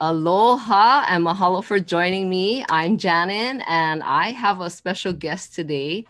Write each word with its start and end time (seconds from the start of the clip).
Aloha 0.00 1.04
and 1.08 1.24
mahalo 1.24 1.62
for 1.62 1.80
joining 1.80 2.28
me. 2.28 2.64
I'm 2.70 2.98
Janin 2.98 3.62
and 3.66 4.02
I 4.02 4.30
have 4.30 4.60
a 4.60 4.70
special 4.70 5.12
guest 5.12 5.54
today 5.54 6.06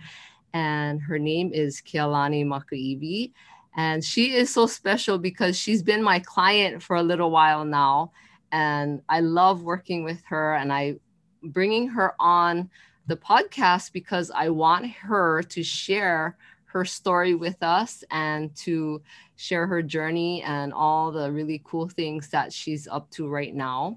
and 0.53 1.00
her 1.00 1.18
name 1.18 1.53
is 1.54 1.80
Kealani 1.80 2.45
Makaiwi. 2.45 3.32
And 3.77 4.04
she 4.04 4.35
is 4.35 4.53
so 4.53 4.66
special 4.66 5.19
because 5.19 5.56
she's 5.59 5.82
been 5.82 6.03
my 6.03 6.19
client 6.19 6.82
for 6.82 6.96
a 6.96 7.03
little 7.03 7.30
while 7.30 7.64
now. 7.64 8.12
And 8.53 9.01
I 9.09 9.21
love 9.21 9.62
working 9.62 10.05
with 10.05 10.23
her 10.29 10.55
and 10.55 10.73
I 10.73 10.96
bringing 11.43 11.89
her 11.89 12.14
on 12.18 12.70
the 13.07 13.16
podcast 13.16 13.93
because 13.93 14.30
I 14.34 14.50
want 14.50 14.86
her 14.86 15.43
to 15.45 15.62
share 15.62 16.36
her 16.66 16.84
story 16.84 17.34
with 17.34 17.62
us 17.62 18.05
and 18.11 18.55
to 18.57 19.00
share 19.39 19.68
her 19.68 19.82
journey 19.82 20.43
and 20.43 20.73
all 20.73 21.12
the 21.12 21.30
really 21.30 21.62
cool 21.64 21.88
things 21.88 22.29
that 22.29 22.52
she's 22.52 22.88
up 22.88 23.09
to 23.09 23.29
right 23.29 23.55
now. 23.55 23.96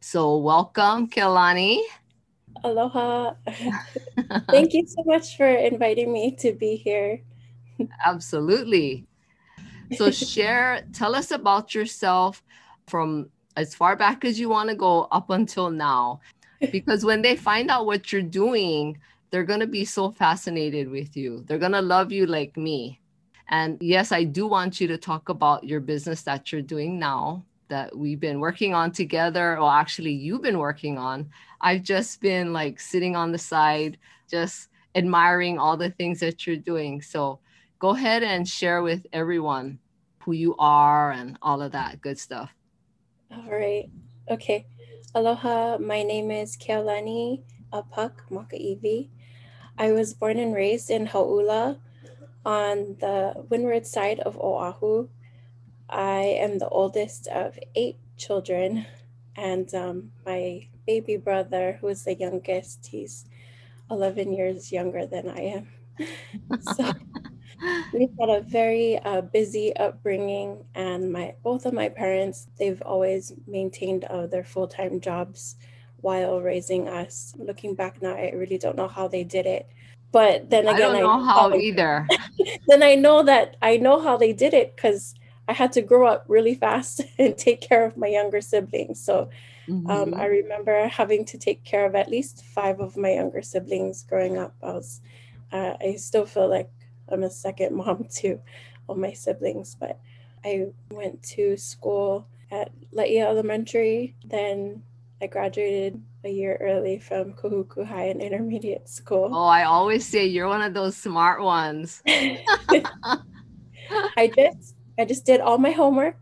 So, 0.00 0.38
welcome, 0.38 1.06
Kealani. 1.06 1.82
Aloha. 2.64 3.34
Thank 4.50 4.72
you 4.72 4.86
so 4.86 5.04
much 5.04 5.36
for 5.36 5.46
inviting 5.46 6.10
me 6.10 6.34
to 6.36 6.54
be 6.54 6.76
here. 6.76 7.20
Absolutely. 8.06 9.06
So, 9.96 10.10
share, 10.10 10.82
tell 10.94 11.14
us 11.14 11.30
about 11.30 11.74
yourself 11.74 12.42
from 12.86 13.28
as 13.56 13.74
far 13.74 13.96
back 13.96 14.24
as 14.24 14.40
you 14.40 14.48
want 14.48 14.70
to 14.70 14.74
go 14.74 15.08
up 15.12 15.28
until 15.28 15.68
now. 15.68 16.20
Because 16.72 17.04
when 17.04 17.20
they 17.20 17.36
find 17.36 17.70
out 17.70 17.84
what 17.84 18.10
you're 18.10 18.22
doing, 18.22 18.98
they're 19.30 19.44
going 19.44 19.60
to 19.60 19.66
be 19.66 19.84
so 19.84 20.10
fascinated 20.10 20.88
with 20.88 21.18
you. 21.18 21.44
They're 21.46 21.58
going 21.58 21.72
to 21.72 21.82
love 21.82 22.12
you 22.12 22.24
like 22.24 22.56
me. 22.56 23.01
And 23.52 23.76
yes, 23.82 24.12
I 24.12 24.24
do 24.24 24.46
want 24.46 24.80
you 24.80 24.88
to 24.88 24.96
talk 24.96 25.28
about 25.28 25.62
your 25.62 25.80
business 25.80 26.22
that 26.22 26.50
you're 26.50 26.62
doing 26.62 26.98
now 26.98 27.44
that 27.68 27.94
we've 27.94 28.18
been 28.18 28.40
working 28.40 28.72
on 28.72 28.92
together. 28.92 29.56
Well, 29.60 29.68
actually, 29.68 30.12
you've 30.12 30.40
been 30.40 30.58
working 30.58 30.96
on. 30.96 31.28
I've 31.60 31.82
just 31.82 32.22
been 32.22 32.54
like 32.54 32.80
sitting 32.80 33.14
on 33.14 33.30
the 33.30 33.38
side, 33.38 33.98
just 34.30 34.68
admiring 34.94 35.58
all 35.58 35.76
the 35.76 35.90
things 35.90 36.20
that 36.20 36.46
you're 36.46 36.56
doing. 36.56 37.02
So 37.02 37.40
go 37.78 37.90
ahead 37.90 38.22
and 38.22 38.48
share 38.48 38.82
with 38.82 39.06
everyone 39.12 39.78
who 40.22 40.32
you 40.32 40.56
are 40.56 41.12
and 41.12 41.36
all 41.42 41.60
of 41.60 41.72
that 41.72 42.00
good 42.00 42.18
stuff. 42.18 42.50
All 43.30 43.50
right. 43.50 43.90
Okay. 44.30 44.64
Aloha. 45.14 45.76
My 45.76 46.02
name 46.02 46.30
is 46.30 46.56
Kealani 46.56 47.42
Apuk 47.70 48.12
Makaiwi. 48.30 49.10
I 49.76 49.92
was 49.92 50.14
born 50.14 50.38
and 50.38 50.54
raised 50.54 50.88
in 50.88 51.06
Hauula 51.08 51.78
on 52.44 52.96
the 53.00 53.34
windward 53.50 53.86
side 53.86 54.20
of 54.20 54.38
Oahu. 54.38 55.08
I 55.88 56.22
am 56.40 56.58
the 56.58 56.68
oldest 56.68 57.26
of 57.28 57.58
eight 57.74 57.98
children, 58.16 58.86
and 59.36 59.72
um, 59.74 60.12
my 60.26 60.68
baby 60.86 61.16
brother, 61.16 61.78
who 61.80 61.88
is 61.88 62.04
the 62.04 62.14
youngest, 62.14 62.86
he's 62.86 63.26
11 63.90 64.32
years 64.32 64.72
younger 64.72 65.06
than 65.06 65.28
I 65.30 65.40
am. 65.60 65.68
so 66.60 66.92
we've 67.92 68.10
had 68.20 68.28
a 68.30 68.40
very 68.42 68.98
uh, 68.98 69.20
busy 69.22 69.74
upbringing, 69.76 70.64
and 70.74 71.12
my 71.12 71.34
both 71.42 71.66
of 71.66 71.72
my 71.74 71.88
parents, 71.88 72.46
they've 72.58 72.82
always 72.82 73.32
maintained 73.46 74.04
uh, 74.04 74.26
their 74.26 74.44
full 74.44 74.66
time 74.68 75.00
jobs 75.00 75.56
while 76.00 76.40
raising 76.40 76.88
us. 76.88 77.34
Looking 77.38 77.74
back 77.74 78.02
now, 78.02 78.14
I 78.14 78.32
really 78.34 78.58
don't 78.58 78.76
know 78.76 78.88
how 78.88 79.08
they 79.08 79.24
did 79.24 79.46
it. 79.46 79.68
But 80.12 80.50
then 80.50 80.66
again, 80.66 80.74
I 80.74 80.78
don't 80.78 81.00
know 81.00 81.10
I, 81.10 81.24
how, 81.24 81.54
either. 81.54 82.06
then 82.68 82.82
I 82.82 82.94
know 82.94 83.22
that 83.22 83.56
I 83.62 83.78
know 83.78 84.00
how 84.00 84.16
they 84.16 84.32
did 84.32 84.52
it 84.52 84.76
because 84.76 85.14
I 85.48 85.54
had 85.54 85.72
to 85.72 85.82
grow 85.82 86.06
up 86.06 86.24
really 86.28 86.54
fast 86.54 87.00
and 87.18 87.36
take 87.36 87.60
care 87.60 87.84
of 87.84 87.96
my 87.96 88.08
younger 88.08 88.40
siblings. 88.40 89.02
So 89.02 89.30
um, 89.68 89.82
mm-hmm. 89.82 89.90
um, 89.90 90.14
I 90.14 90.26
remember 90.26 90.86
having 90.88 91.24
to 91.26 91.38
take 91.38 91.64
care 91.64 91.86
of 91.86 91.94
at 91.94 92.10
least 92.10 92.44
five 92.44 92.80
of 92.80 92.96
my 92.96 93.12
younger 93.12 93.42
siblings 93.42 94.02
growing 94.02 94.38
up. 94.38 94.54
I 94.62 94.72
was, 94.72 95.00
uh, 95.50 95.74
I 95.80 95.94
still 95.96 96.26
feel 96.26 96.48
like 96.48 96.70
I'm 97.08 97.22
a 97.22 97.30
second 97.30 97.74
mom 97.76 98.06
to 98.16 98.40
all 98.86 98.96
my 98.96 99.12
siblings, 99.12 99.74
but 99.74 99.98
I 100.44 100.66
went 100.90 101.22
to 101.34 101.56
school 101.56 102.26
at 102.50 102.70
Laie 102.92 103.18
Elementary. 103.18 104.14
Then 104.24 104.82
I 105.20 105.26
graduated 105.26 106.02
a 106.24 106.30
year 106.30 106.56
early 106.60 106.98
from 106.98 107.32
Kahuku 107.32 107.84
High 107.86 108.06
and 108.06 108.20
Intermediate 108.20 108.88
School. 108.88 109.30
Oh, 109.32 109.44
I 109.46 109.64
always 109.64 110.06
say 110.06 110.26
you're 110.26 110.48
one 110.48 110.62
of 110.62 110.74
those 110.74 110.96
smart 110.96 111.42
ones. 111.42 112.02
I 114.16 114.30
just 114.34 114.74
I 114.98 115.04
just 115.04 115.26
did 115.26 115.40
all 115.40 115.58
my 115.58 115.72
homework 115.72 116.16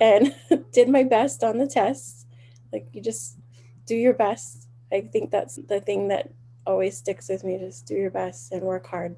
and 0.00 0.34
did 0.72 0.88
my 0.88 1.04
best 1.04 1.44
on 1.44 1.58
the 1.58 1.66
tests. 1.66 2.26
Like 2.72 2.88
you 2.92 3.00
just 3.00 3.38
do 3.86 3.94
your 3.94 4.14
best. 4.14 4.68
I 4.92 5.02
think 5.02 5.30
that's 5.30 5.56
the 5.56 5.80
thing 5.80 6.08
that 6.08 6.30
always 6.66 6.96
sticks 6.96 7.28
with 7.28 7.44
me. 7.44 7.58
Just 7.58 7.86
do 7.86 7.94
your 7.94 8.10
best 8.10 8.52
and 8.52 8.62
work 8.62 8.86
hard. 8.86 9.16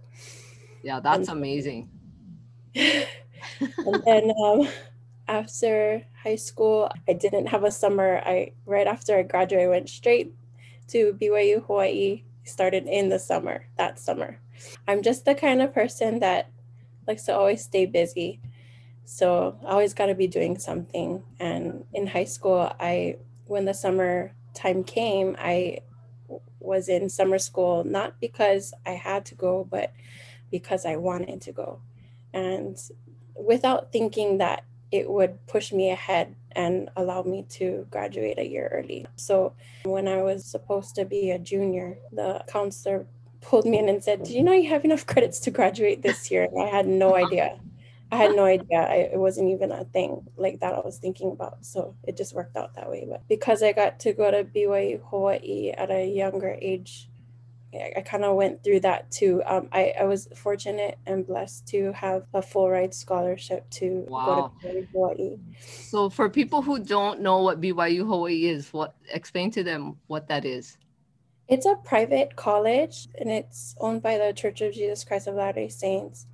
Yeah, 0.82 1.00
that's 1.00 1.28
and, 1.28 1.38
amazing. 1.38 1.88
and 2.74 4.02
then 4.04 4.32
um, 4.44 4.68
after 5.28 6.04
high 6.22 6.36
school, 6.36 6.90
I 7.08 7.12
didn't 7.12 7.46
have 7.46 7.64
a 7.64 7.70
summer. 7.70 8.22
I 8.24 8.52
right 8.64 8.86
after 8.86 9.16
I 9.16 9.22
graduated, 9.22 9.66
I 9.66 9.70
went 9.70 9.88
straight 9.88 10.34
to 10.88 11.16
BYU 11.20 11.64
Hawaii. 11.66 12.22
Started 12.44 12.86
in 12.86 13.08
the 13.08 13.18
summer, 13.18 13.66
that 13.76 13.98
summer. 13.98 14.38
I'm 14.86 15.02
just 15.02 15.24
the 15.24 15.34
kind 15.34 15.60
of 15.60 15.74
person 15.74 16.20
that 16.20 16.48
likes 17.06 17.24
to 17.24 17.34
always 17.34 17.64
stay 17.64 17.86
busy. 17.86 18.40
So 19.04 19.58
I 19.64 19.70
always 19.70 19.94
got 19.94 20.06
to 20.06 20.14
be 20.14 20.28
doing 20.28 20.56
something. 20.58 21.24
And 21.40 21.84
in 21.92 22.06
high 22.06 22.24
school, 22.24 22.72
I, 22.78 23.16
when 23.46 23.64
the 23.64 23.74
summer 23.74 24.32
time 24.54 24.84
came, 24.84 25.36
I 25.40 25.80
was 26.60 26.88
in 26.88 27.08
summer 27.08 27.38
school, 27.38 27.84
not 27.84 28.20
because 28.20 28.72
I 28.84 28.92
had 28.92 29.24
to 29.26 29.34
go, 29.34 29.66
but 29.68 29.92
because 30.50 30.86
I 30.86 30.96
wanted 30.96 31.40
to 31.42 31.52
go. 31.52 31.80
And 32.32 32.76
without 33.34 33.92
thinking 33.92 34.38
that 34.38 34.64
it 34.92 35.10
would 35.10 35.44
push 35.46 35.72
me 35.72 35.90
ahead 35.90 36.34
and 36.52 36.88
allow 36.96 37.22
me 37.22 37.44
to 37.50 37.86
graduate 37.90 38.38
a 38.38 38.48
year 38.48 38.70
early. 38.72 39.06
So 39.16 39.52
when 39.84 40.08
I 40.08 40.22
was 40.22 40.44
supposed 40.44 40.94
to 40.96 41.04
be 41.04 41.30
a 41.30 41.38
junior, 41.38 41.98
the 42.12 42.44
counselor 42.48 43.06
pulled 43.40 43.66
me 43.66 43.78
in 43.78 43.88
and 43.88 44.02
said, 44.02 44.24
Do 44.24 44.32
you 44.32 44.42
know 44.42 44.52
you 44.52 44.70
have 44.70 44.84
enough 44.84 45.06
credits 45.06 45.38
to 45.40 45.50
graduate 45.50 46.02
this 46.02 46.30
year? 46.30 46.44
And 46.44 46.62
I 46.62 46.68
had 46.68 46.86
no 46.86 47.16
idea. 47.16 47.58
I 48.10 48.16
had 48.16 48.36
no 48.36 48.44
idea. 48.44 48.78
I, 48.78 48.94
it 49.12 49.18
wasn't 49.18 49.50
even 49.50 49.72
a 49.72 49.84
thing 49.84 50.26
like 50.36 50.60
that 50.60 50.74
I 50.74 50.80
was 50.80 50.98
thinking 50.98 51.32
about. 51.32 51.64
So 51.64 51.96
it 52.04 52.16
just 52.16 52.34
worked 52.34 52.56
out 52.56 52.74
that 52.76 52.88
way. 52.88 53.06
But 53.08 53.26
because 53.28 53.62
I 53.62 53.72
got 53.72 53.98
to 54.00 54.12
go 54.12 54.30
to 54.30 54.44
BYU 54.44 55.00
Hawaii 55.10 55.70
at 55.70 55.90
a 55.90 56.06
younger 56.06 56.56
age, 56.60 57.08
I, 57.96 58.00
kind 58.00 58.24
of 58.24 58.36
went 58.36 58.62
through 58.62 58.80
that 58.80 59.10
too. 59.10 59.42
Um, 59.46 59.68
I, 59.72 59.92
I 60.00 60.04
was 60.04 60.28
fortunate 60.34 60.98
and 61.06 61.26
blessed 61.26 61.66
to 61.68 61.92
have 61.92 62.26
a 62.34 62.42
full 62.42 62.70
ride 62.70 62.94
scholarship 62.94 63.68
to 63.70 64.04
wow. 64.08 64.52
go 64.62 64.68
to 64.68 64.74
BYU 64.74 64.88
Hawaii. 64.92 65.38
So 65.60 66.10
for 66.10 66.28
people 66.28 66.62
who 66.62 66.78
don't 66.78 67.20
know 67.20 67.42
what 67.42 67.60
BYU 67.60 68.06
Hawaii 68.06 68.46
is, 68.46 68.72
what 68.72 68.94
explain 69.12 69.50
to 69.52 69.62
them 69.62 69.96
what 70.06 70.28
that 70.28 70.44
is. 70.44 70.76
It's 71.48 71.66
a 71.66 71.76
private 71.76 72.34
college 72.36 73.08
and 73.18 73.30
it's 73.30 73.76
owned 73.78 74.02
by 74.02 74.18
the 74.18 74.32
Church 74.32 74.60
of 74.62 74.72
Jesus 74.72 75.04
Christ 75.04 75.28
of 75.28 75.36
Latter-day 75.36 75.68
Saints. 75.68 76.26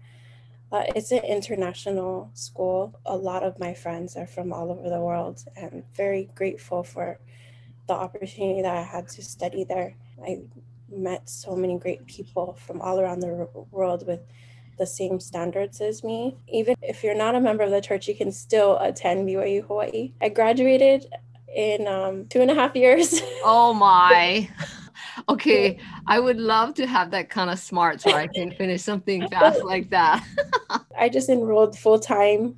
Uh, 0.70 0.84
it's 0.96 1.12
an 1.12 1.22
international 1.24 2.30
school. 2.32 2.98
A 3.04 3.14
lot 3.14 3.42
of 3.42 3.58
my 3.58 3.74
friends 3.74 4.16
are 4.16 4.26
from 4.26 4.54
all 4.54 4.70
over 4.70 4.88
the 4.88 5.00
world 5.00 5.44
and 5.54 5.84
very 5.94 6.30
grateful 6.34 6.82
for 6.82 7.18
the 7.88 7.92
opportunity 7.92 8.62
that 8.62 8.74
I 8.74 8.82
had 8.82 9.08
to 9.10 9.22
study 9.22 9.64
there. 9.64 9.96
I 10.24 10.42
met 10.92 11.28
so 11.28 11.56
many 11.56 11.78
great 11.78 12.06
people 12.06 12.54
from 12.54 12.80
all 12.80 13.00
around 13.00 13.20
the 13.20 13.48
world 13.70 14.06
with 14.06 14.20
the 14.78 14.86
same 14.86 15.20
standards 15.20 15.80
as 15.80 16.02
me. 16.02 16.36
Even 16.48 16.74
if 16.82 17.04
you're 17.04 17.14
not 17.14 17.34
a 17.34 17.40
member 17.40 17.62
of 17.62 17.70
the 17.70 17.80
church, 17.80 18.08
you 18.08 18.14
can 18.14 18.32
still 18.32 18.78
attend 18.78 19.28
BYU 19.28 19.66
Hawaii. 19.66 20.12
I 20.20 20.28
graduated 20.28 21.06
in 21.54 21.86
um, 21.86 22.26
two 22.26 22.40
and 22.40 22.50
a 22.50 22.54
half 22.54 22.74
years. 22.74 23.22
Oh 23.44 23.74
my. 23.74 24.48
okay, 25.28 25.78
I 26.06 26.20
would 26.20 26.38
love 26.38 26.74
to 26.74 26.86
have 26.86 27.10
that 27.10 27.28
kind 27.28 27.50
of 27.50 27.58
smart 27.58 28.00
so 28.00 28.12
I 28.12 28.28
can 28.28 28.52
finish 28.52 28.82
something 28.82 29.28
fast 29.30 29.64
like 29.64 29.90
that. 29.90 30.24
I 30.96 31.08
just 31.08 31.28
enrolled 31.28 31.76
full 31.76 31.98
time 31.98 32.56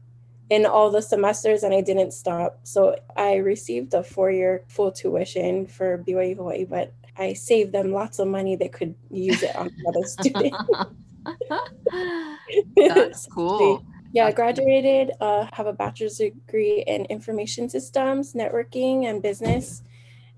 in 0.50 0.66
all 0.66 0.90
the 0.90 1.00
semesters 1.00 1.62
and 1.62 1.72
I 1.72 1.80
didn't 1.80 2.12
stop. 2.12 2.60
So 2.64 2.96
I 3.16 3.36
received 3.36 3.94
a 3.94 4.02
four 4.02 4.30
year 4.30 4.62
full 4.68 4.92
tuition 4.92 5.66
for 5.66 5.98
BYU 6.06 6.36
Hawaii, 6.36 6.64
but 6.64 6.92
I 7.16 7.32
saved 7.32 7.72
them 7.72 7.92
lots 7.92 8.18
of 8.18 8.28
money. 8.28 8.56
They 8.56 8.68
could 8.68 8.94
use 9.10 9.42
it 9.42 9.54
on 9.56 9.70
other 9.86 10.02
students. 10.06 10.56
That's 12.76 13.26
cool. 13.26 13.84
Yeah, 14.12 14.26
I 14.26 14.32
graduated, 14.32 15.10
uh, 15.20 15.48
have 15.52 15.66
a 15.66 15.72
bachelor's 15.72 16.18
degree 16.18 16.84
in 16.86 17.04
information 17.06 17.68
systems, 17.68 18.32
networking, 18.32 19.06
and 19.06 19.20
business. 19.20 19.82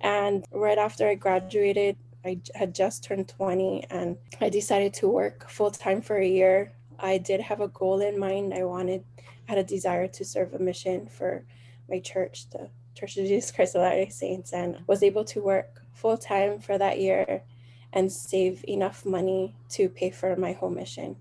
And 0.00 0.46
right 0.50 0.78
after 0.78 1.06
I 1.08 1.14
graduated, 1.14 1.96
I 2.24 2.40
had 2.54 2.74
just 2.74 3.04
turned 3.04 3.28
20 3.28 3.84
and 3.90 4.16
I 4.40 4.48
decided 4.48 4.94
to 4.94 5.08
work 5.08 5.48
full 5.50 5.70
time 5.70 6.00
for 6.00 6.16
a 6.16 6.26
year. 6.26 6.72
I 6.98 7.18
did 7.18 7.40
have 7.40 7.60
a 7.60 7.68
goal 7.68 8.00
in 8.00 8.18
mind. 8.18 8.54
I 8.54 8.64
wanted, 8.64 9.04
had 9.44 9.58
a 9.58 9.64
desire 9.64 10.08
to 10.08 10.24
serve 10.24 10.54
a 10.54 10.58
mission 10.58 11.06
for 11.06 11.44
my 11.88 12.00
church, 12.00 12.48
the 12.50 12.70
Church 12.94 13.18
of 13.18 13.26
Jesus 13.26 13.52
Christ 13.52 13.74
of 13.74 13.82
Latter-day 13.82 14.08
Saints 14.08 14.54
and 14.54 14.78
was 14.86 15.02
able 15.02 15.24
to 15.26 15.42
work 15.42 15.82
full 15.96 16.16
time 16.16 16.60
for 16.60 16.78
that 16.78 17.00
year 17.00 17.42
and 17.92 18.12
save 18.12 18.64
enough 18.68 19.04
money 19.04 19.56
to 19.70 19.88
pay 19.88 20.10
for 20.10 20.36
my 20.36 20.52
home 20.52 20.74
mission. 20.74 21.16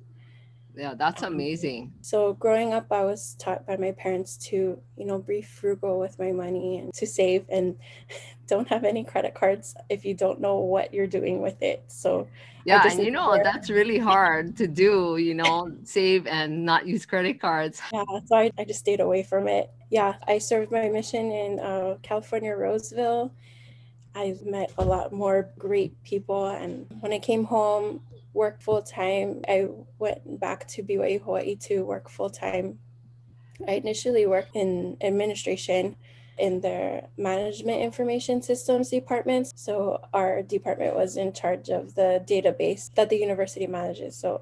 Yeah, 0.75 0.93
that's 0.93 1.23
um, 1.23 1.33
amazing. 1.33 1.93
So 2.01 2.33
growing 2.33 2.73
up, 2.73 2.91
I 2.91 3.05
was 3.05 3.35
taught 3.39 3.65
by 3.65 3.77
my 3.77 3.93
parents 3.93 4.35
to, 4.49 4.77
you 4.97 5.05
know, 5.05 5.19
be 5.19 5.41
frugal 5.41 5.99
with 5.99 6.19
my 6.19 6.33
money 6.33 6.79
and 6.79 6.93
to 6.95 7.07
save 7.07 7.45
and 7.49 7.77
don't 8.47 8.67
have 8.67 8.83
any 8.83 9.03
credit 9.03 9.33
cards 9.33 9.75
if 9.89 10.03
you 10.03 10.13
don't 10.13 10.41
know 10.41 10.57
what 10.57 10.93
you're 10.93 11.07
doing 11.07 11.41
with 11.41 11.61
it. 11.61 11.83
So 11.87 12.27
yeah, 12.65 12.87
and 12.87 13.03
you 13.03 13.11
know 13.11 13.39
that's 13.43 13.69
really 13.69 13.99
hard 13.99 14.57
to 14.57 14.67
do. 14.67 15.17
You 15.17 15.35
know, 15.35 15.71
save 15.83 16.25
and 16.25 16.65
not 16.65 16.87
use 16.87 17.05
credit 17.05 17.39
cards. 17.39 17.79
Yeah, 17.93 18.03
so 18.25 18.35
I, 18.35 18.51
I 18.57 18.65
just 18.65 18.79
stayed 18.79 18.99
away 18.99 19.21
from 19.21 19.47
it. 19.47 19.71
Yeah, 19.91 20.15
I 20.27 20.39
served 20.39 20.71
my 20.71 20.89
mission 20.89 21.31
in 21.31 21.59
uh, 21.59 21.97
California, 22.01 22.55
Roseville. 22.55 23.31
I've 24.15 24.45
met 24.45 24.71
a 24.77 24.85
lot 24.85 25.11
more 25.11 25.49
great 25.59 26.01
people, 26.03 26.47
and 26.47 26.87
when 27.01 27.11
I 27.11 27.19
came 27.19 27.43
home, 27.43 28.01
work 28.33 28.61
full 28.61 28.81
time. 28.81 29.41
I 29.47 29.67
went 29.99 30.39
back 30.39 30.67
to 30.69 30.83
BYU 30.83 31.21
Hawaii 31.21 31.55
to 31.67 31.83
work 31.83 32.09
full 32.09 32.29
time. 32.29 32.79
I 33.67 33.73
initially 33.73 34.25
worked 34.25 34.55
in 34.55 34.97
administration 35.01 35.95
in 36.37 36.61
their 36.61 37.07
management 37.17 37.81
information 37.81 38.41
systems 38.41 38.89
departments. 38.89 39.53
So 39.55 40.01
our 40.13 40.41
department 40.41 40.95
was 40.95 41.17
in 41.17 41.33
charge 41.33 41.69
of 41.69 41.95
the 41.95 42.23
database 42.25 42.93
that 42.95 43.09
the 43.09 43.17
university 43.17 43.67
manages. 43.67 44.15
So 44.15 44.41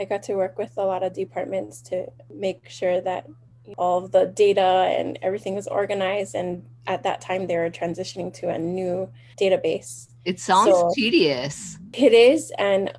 I 0.00 0.04
got 0.04 0.22
to 0.24 0.34
work 0.34 0.58
with 0.58 0.76
a 0.76 0.84
lot 0.84 1.02
of 1.02 1.12
departments 1.12 1.80
to 1.82 2.06
make 2.32 2.68
sure 2.68 3.00
that 3.00 3.28
all 3.76 4.04
of 4.04 4.12
the 4.12 4.26
data 4.26 4.60
and 4.96 5.18
everything 5.22 5.54
was 5.54 5.66
organized. 5.66 6.34
And 6.34 6.64
at 6.86 7.02
that 7.02 7.20
time, 7.20 7.46
they 7.46 7.56
were 7.56 7.70
transitioning 7.70 8.32
to 8.34 8.48
a 8.48 8.58
new 8.58 9.10
database. 9.38 10.08
It 10.24 10.40
sounds 10.40 10.70
so 10.70 10.90
tedious. 10.94 11.78
It 11.92 12.12
is. 12.12 12.52
And 12.58 12.92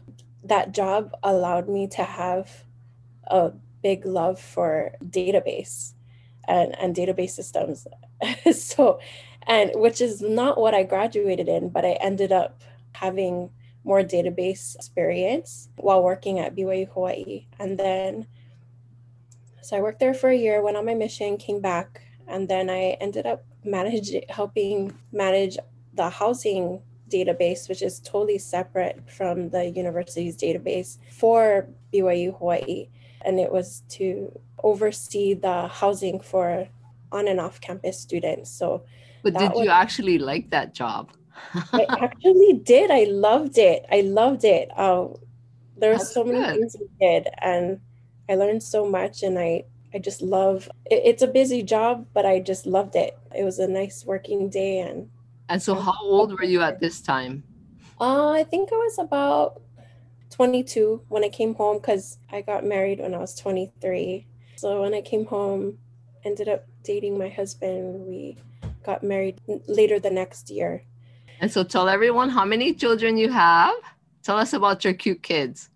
that 0.43 0.73
job 0.73 1.15
allowed 1.23 1.67
me 1.67 1.87
to 1.87 2.03
have 2.03 2.63
a 3.27 3.51
big 3.81 4.05
love 4.05 4.39
for 4.39 4.91
database 5.03 5.93
and, 6.47 6.77
and 6.79 6.95
database 6.95 7.31
systems. 7.31 7.87
so, 8.51 8.99
and 9.47 9.71
which 9.75 10.01
is 10.01 10.21
not 10.21 10.59
what 10.59 10.73
I 10.73 10.83
graduated 10.83 11.47
in, 11.47 11.69
but 11.69 11.85
I 11.85 11.93
ended 12.01 12.31
up 12.31 12.63
having 12.93 13.49
more 13.83 14.01
database 14.01 14.75
experience 14.75 15.69
while 15.77 16.03
working 16.03 16.39
at 16.39 16.55
BYU 16.55 16.89
Hawaii. 16.89 17.47
And 17.59 17.77
then, 17.77 18.27
so 19.69 19.77
I 19.77 19.81
worked 19.81 19.99
there 19.99 20.15
for 20.15 20.29
a 20.31 20.35
year, 20.35 20.63
went 20.63 20.77
on 20.77 20.85
my 20.87 20.95
mission, 20.95 21.37
came 21.37 21.61
back, 21.61 22.01
and 22.27 22.49
then 22.49 22.71
I 22.71 22.97
ended 22.99 23.27
up 23.27 23.45
managing, 23.63 24.23
helping 24.27 24.97
manage 25.11 25.59
the 25.93 26.09
housing 26.09 26.81
database, 27.07 27.69
which 27.69 27.83
is 27.83 27.99
totally 27.99 28.39
separate 28.39 29.07
from 29.07 29.49
the 29.49 29.65
university's 29.69 30.35
database 30.35 30.97
for 31.11 31.67
BYU 31.93 32.35
Hawaii. 32.39 32.89
And 33.21 33.39
it 33.39 33.51
was 33.51 33.83
to 33.89 34.39
oversee 34.63 35.35
the 35.35 35.67
housing 35.67 36.19
for 36.19 36.67
on 37.11 37.27
and 37.27 37.39
off 37.39 37.61
campus 37.61 37.99
students. 37.99 38.49
So, 38.49 38.81
but 39.21 39.35
did 39.35 39.51
was, 39.51 39.65
you 39.65 39.69
actually 39.69 40.17
like 40.17 40.49
that 40.49 40.73
job? 40.73 41.11
I 41.53 41.85
actually 41.91 42.53
did. 42.53 42.89
I 42.89 43.03
loved 43.03 43.59
it. 43.59 43.85
I 43.91 44.01
loved 44.01 44.45
it. 44.45 44.67
Um, 44.75 45.13
there 45.77 45.93
were 45.93 45.99
so 45.99 46.23
many 46.23 46.43
things 46.57 46.75
we 46.79 46.87
did, 46.99 47.27
and 47.39 47.79
I 48.29 48.35
learned 48.35 48.63
so 48.63 48.87
much. 48.87 49.23
And 49.23 49.39
I, 49.39 49.63
I 49.93 49.97
just 49.97 50.21
love. 50.21 50.69
It, 50.85 51.01
it's 51.05 51.23
a 51.23 51.27
busy 51.27 51.63
job, 51.63 52.05
but 52.13 52.25
I 52.25 52.39
just 52.39 52.65
loved 52.65 52.95
it. 52.95 53.17
It 53.35 53.43
was 53.43 53.59
a 53.59 53.67
nice 53.67 54.05
working 54.05 54.49
day, 54.49 54.79
and 54.79 55.09
and 55.49 55.61
so, 55.61 55.73
how 55.73 55.97
old 56.03 56.37
were 56.37 56.45
you 56.45 56.61
at 56.61 56.79
this 56.79 57.01
time? 57.01 57.43
Uh, 57.99 58.29
I 58.29 58.43
think 58.43 58.69
I 58.71 58.75
was 58.75 58.99
about 58.99 59.61
22 60.29 61.01
when 61.09 61.23
I 61.23 61.29
came 61.29 61.55
home 61.55 61.77
because 61.77 62.19
I 62.31 62.41
got 62.41 62.63
married 62.63 62.99
when 62.99 63.15
I 63.15 63.17
was 63.17 63.33
23. 63.35 64.27
So, 64.57 64.81
when 64.81 64.93
I 64.93 65.01
came 65.01 65.25
home, 65.25 65.79
ended 66.23 66.47
up 66.47 66.65
dating 66.83 67.17
my 67.17 67.29
husband. 67.29 68.05
We 68.05 68.37
got 68.83 69.01
married 69.01 69.41
later 69.67 69.99
the 69.99 70.11
next 70.11 70.51
year. 70.51 70.83
And 71.41 71.51
so, 71.51 71.63
tell 71.63 71.89
everyone 71.89 72.29
how 72.29 72.45
many 72.45 72.73
children 72.73 73.17
you 73.17 73.29
have. 73.29 73.73
Tell 74.21 74.37
us 74.37 74.53
about 74.53 74.83
your 74.83 74.93
cute 74.93 75.23
kids. 75.23 75.68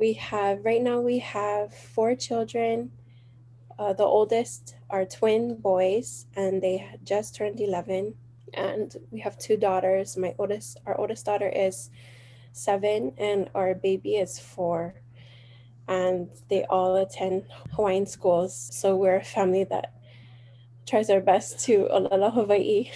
We 0.00 0.14
have, 0.14 0.64
right 0.64 0.82
now, 0.82 1.00
we 1.00 1.18
have 1.20 1.72
four 1.74 2.16
children. 2.16 2.90
Uh, 3.78 3.92
the 3.92 4.04
oldest 4.04 4.74
are 4.88 5.04
twin 5.04 5.56
boys, 5.60 6.26
and 6.34 6.60
they 6.60 6.88
just 7.04 7.36
turned 7.36 7.60
11 7.60 8.14
and 8.54 8.96
we 9.10 9.20
have 9.20 9.38
two 9.38 9.56
daughters. 9.56 10.16
My 10.16 10.34
oldest, 10.38 10.78
our 10.86 10.98
oldest 10.98 11.26
daughter 11.26 11.48
is 11.48 11.90
seven, 12.52 13.12
and 13.18 13.50
our 13.54 13.74
baby 13.74 14.16
is 14.16 14.38
four. 14.38 14.94
And 15.88 16.28
they 16.48 16.64
all 16.64 16.96
attend 16.96 17.44
Hawaiian 17.72 18.06
schools. 18.06 18.70
So 18.72 18.96
we're 18.96 19.16
a 19.16 19.24
family 19.24 19.64
that 19.64 19.92
tries 20.86 21.10
our 21.10 21.20
best 21.20 21.60
to 21.66 21.88
olala 21.92 22.32
Hawaii. 22.32 22.90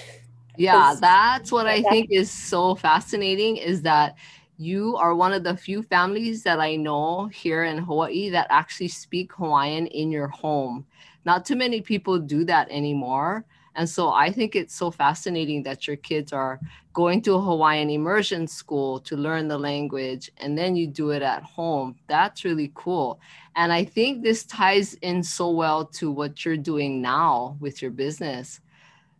Yeah, 0.56 0.94
that's 1.00 1.50
what 1.50 1.66
I 1.66 1.82
think 1.82 2.08
is 2.10 2.30
so 2.30 2.74
fascinating 2.74 3.56
is 3.56 3.82
that 3.82 4.16
you 4.56 4.96
are 4.96 5.14
one 5.14 5.32
of 5.32 5.44
the 5.44 5.56
few 5.56 5.82
families 5.82 6.42
that 6.44 6.60
I 6.60 6.76
know 6.76 7.26
here 7.26 7.64
in 7.64 7.78
Hawaii 7.78 8.30
that 8.30 8.46
actually 8.50 8.88
speak 8.88 9.32
Hawaiian 9.32 9.86
in 9.88 10.10
your 10.10 10.28
home. 10.28 10.86
Not 11.24 11.44
too 11.44 11.56
many 11.56 11.80
people 11.80 12.18
do 12.18 12.44
that 12.44 12.68
anymore. 12.70 13.44
And 13.76 13.88
so 13.88 14.10
I 14.10 14.30
think 14.30 14.54
it's 14.54 14.74
so 14.74 14.90
fascinating 14.90 15.62
that 15.64 15.86
your 15.86 15.96
kids 15.96 16.32
are 16.32 16.60
going 16.92 17.20
to 17.22 17.34
a 17.34 17.40
Hawaiian 17.40 17.90
immersion 17.90 18.46
school 18.46 19.00
to 19.00 19.16
learn 19.16 19.48
the 19.48 19.58
language 19.58 20.30
and 20.36 20.56
then 20.56 20.76
you 20.76 20.86
do 20.86 21.10
it 21.10 21.22
at 21.22 21.42
home. 21.42 21.96
That's 22.06 22.44
really 22.44 22.70
cool. 22.74 23.18
And 23.56 23.72
I 23.72 23.84
think 23.84 24.22
this 24.22 24.44
ties 24.44 24.94
in 24.94 25.22
so 25.24 25.50
well 25.50 25.86
to 25.86 26.10
what 26.10 26.44
you're 26.44 26.56
doing 26.56 27.02
now 27.02 27.56
with 27.58 27.82
your 27.82 27.90
business. 27.90 28.60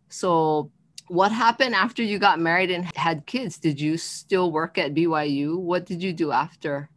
So, 0.07 0.71
what 1.07 1.31
happened 1.31 1.75
after 1.75 2.03
you 2.03 2.19
got 2.19 2.39
married 2.39 2.71
and 2.71 2.85
had 2.95 3.25
kids? 3.25 3.57
Did 3.57 3.79
you 3.79 3.97
still 3.97 4.51
work 4.51 4.77
at 4.77 4.93
BYU? 4.93 5.57
What 5.57 5.85
did 5.85 6.01
you 6.01 6.13
do 6.13 6.31
after? 6.31 6.89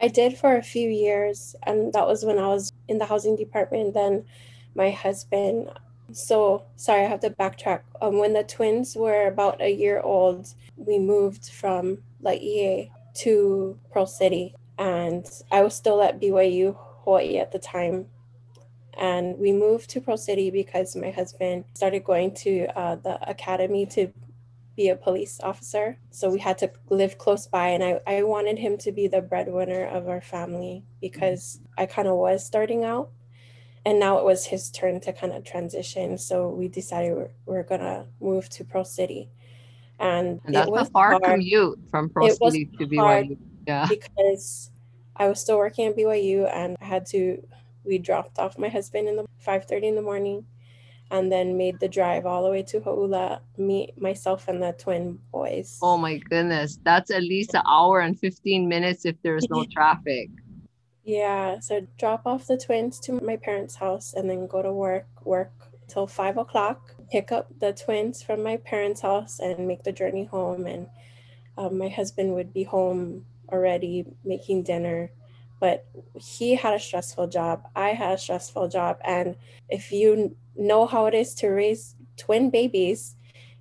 I 0.00 0.08
did 0.08 0.38
for 0.38 0.56
a 0.56 0.62
few 0.62 0.88
years, 0.88 1.54
and 1.66 1.92
that 1.92 2.06
was 2.06 2.24
when 2.24 2.38
I 2.38 2.48
was 2.48 2.72
in 2.88 2.98
the 2.98 3.04
housing 3.04 3.36
department. 3.36 3.94
Then 3.94 4.24
my 4.74 4.90
husband 4.90 5.70
so, 6.12 6.64
sorry, 6.76 7.04
I 7.04 7.08
have 7.08 7.20
to 7.20 7.30
backtrack. 7.30 7.82
Um, 8.00 8.18
when 8.18 8.32
the 8.32 8.44
twins 8.44 8.96
were 8.96 9.26
about 9.26 9.60
a 9.60 9.72
year 9.72 10.00
old, 10.00 10.54
we 10.76 10.98
moved 10.98 11.50
from 11.50 11.98
Laie 12.20 12.90
to 13.16 13.78
Pearl 13.92 14.06
City, 14.06 14.54
and 14.78 15.26
I 15.50 15.62
was 15.62 15.74
still 15.74 16.02
at 16.02 16.20
BYU 16.20 16.76
Hawaii 17.04 17.38
at 17.38 17.52
the 17.52 17.58
time. 17.58 18.06
And 19.00 19.38
we 19.38 19.52
moved 19.52 19.90
to 19.90 20.00
Pearl 20.00 20.16
City 20.16 20.50
because 20.50 20.94
my 20.94 21.10
husband 21.10 21.64
started 21.74 22.04
going 22.04 22.34
to 22.36 22.66
uh, 22.78 22.96
the 22.96 23.18
academy 23.28 23.86
to 23.86 24.12
be 24.76 24.90
a 24.90 24.96
police 24.96 25.40
officer. 25.42 25.98
So 26.10 26.30
we 26.30 26.38
had 26.38 26.58
to 26.58 26.70
live 26.90 27.18
close 27.18 27.46
by, 27.46 27.68
and 27.68 27.82
I, 27.82 28.00
I 28.06 28.22
wanted 28.22 28.58
him 28.58 28.78
to 28.78 28.92
be 28.92 29.08
the 29.08 29.20
breadwinner 29.20 29.86
of 29.86 30.08
our 30.08 30.20
family 30.20 30.84
because 31.00 31.60
I 31.76 31.86
kind 31.86 32.06
of 32.06 32.16
was 32.16 32.44
starting 32.44 32.84
out 32.84 33.10
and 33.84 33.98
now 33.98 34.18
it 34.18 34.24
was 34.24 34.46
his 34.46 34.70
turn 34.70 35.00
to 35.00 35.12
kind 35.12 35.32
of 35.32 35.44
transition. 35.44 36.18
So 36.18 36.48
we 36.48 36.68
decided 36.68 37.14
we're, 37.14 37.30
we're 37.46 37.62
gonna 37.62 38.06
move 38.20 38.48
to 38.50 38.64
Pearl 38.64 38.84
City, 38.84 39.30
and, 39.98 40.40
and 40.44 40.54
that's 40.54 40.70
a 40.70 40.84
far 40.86 41.10
hard. 41.10 41.24
commute 41.24 41.78
from 41.90 42.08
Pearl 42.10 42.28
City 42.30 42.66
to 42.78 42.86
BYU. 42.86 43.38
Yeah, 43.66 43.86
because 43.88 44.70
I 45.16 45.28
was 45.28 45.40
still 45.40 45.58
working 45.58 45.86
at 45.86 45.96
BYU, 45.96 46.50
and 46.52 46.76
I 46.80 46.84
had 46.84 47.06
to. 47.06 47.42
We 47.84 47.98
dropped 47.98 48.38
off 48.38 48.58
my 48.58 48.68
husband 48.68 49.08
in 49.08 49.16
the 49.16 49.26
five 49.38 49.64
thirty 49.64 49.88
in 49.88 49.94
the 49.94 50.02
morning, 50.02 50.44
and 51.10 51.30
then 51.30 51.56
made 51.56 51.80
the 51.80 51.88
drive 51.88 52.26
all 52.26 52.44
the 52.44 52.50
way 52.50 52.62
to 52.64 52.80
Hauula, 52.80 53.40
me, 53.56 53.92
myself, 53.96 54.48
and 54.48 54.62
the 54.62 54.72
twin 54.72 55.18
boys. 55.32 55.78
Oh 55.82 55.96
my 55.96 56.18
goodness, 56.18 56.78
that's 56.84 57.10
at 57.10 57.22
least 57.22 57.54
an 57.54 57.62
hour 57.66 58.00
and 58.00 58.18
fifteen 58.18 58.68
minutes 58.68 59.04
if 59.04 59.16
there's 59.22 59.48
no 59.50 59.64
traffic. 59.72 60.30
Yeah, 61.04 61.60
so 61.60 61.86
drop 61.98 62.22
off 62.26 62.46
the 62.46 62.58
twins 62.58 63.00
to 63.00 63.12
my 63.12 63.36
parents' 63.36 63.74
house 63.74 64.12
and 64.14 64.28
then 64.28 64.46
go 64.46 64.62
to 64.62 64.72
work, 64.72 65.08
work 65.24 65.52
till 65.88 66.06
five 66.06 66.36
o'clock, 66.36 66.94
pick 67.10 67.32
up 67.32 67.48
the 67.58 67.72
twins 67.72 68.22
from 68.22 68.42
my 68.42 68.58
parents' 68.58 69.00
house 69.00 69.40
and 69.40 69.66
make 69.66 69.82
the 69.82 69.92
journey 69.92 70.24
home. 70.24 70.66
And 70.66 70.86
um, 71.56 71.78
my 71.78 71.88
husband 71.88 72.34
would 72.34 72.52
be 72.52 72.64
home 72.64 73.26
already 73.50 74.04
making 74.24 74.62
dinner. 74.62 75.10
But 75.60 75.86
he 76.14 76.54
had 76.54 76.74
a 76.74 76.80
stressful 76.80 77.28
job. 77.28 77.62
I 77.76 77.90
had 77.90 78.14
a 78.14 78.18
stressful 78.18 78.68
job. 78.68 78.98
And 79.04 79.36
if 79.68 79.92
you 79.92 80.34
know 80.56 80.86
how 80.86 81.06
it 81.06 81.14
is 81.14 81.34
to 81.36 81.48
raise 81.48 81.94
twin 82.16 82.50
babies, 82.50 83.16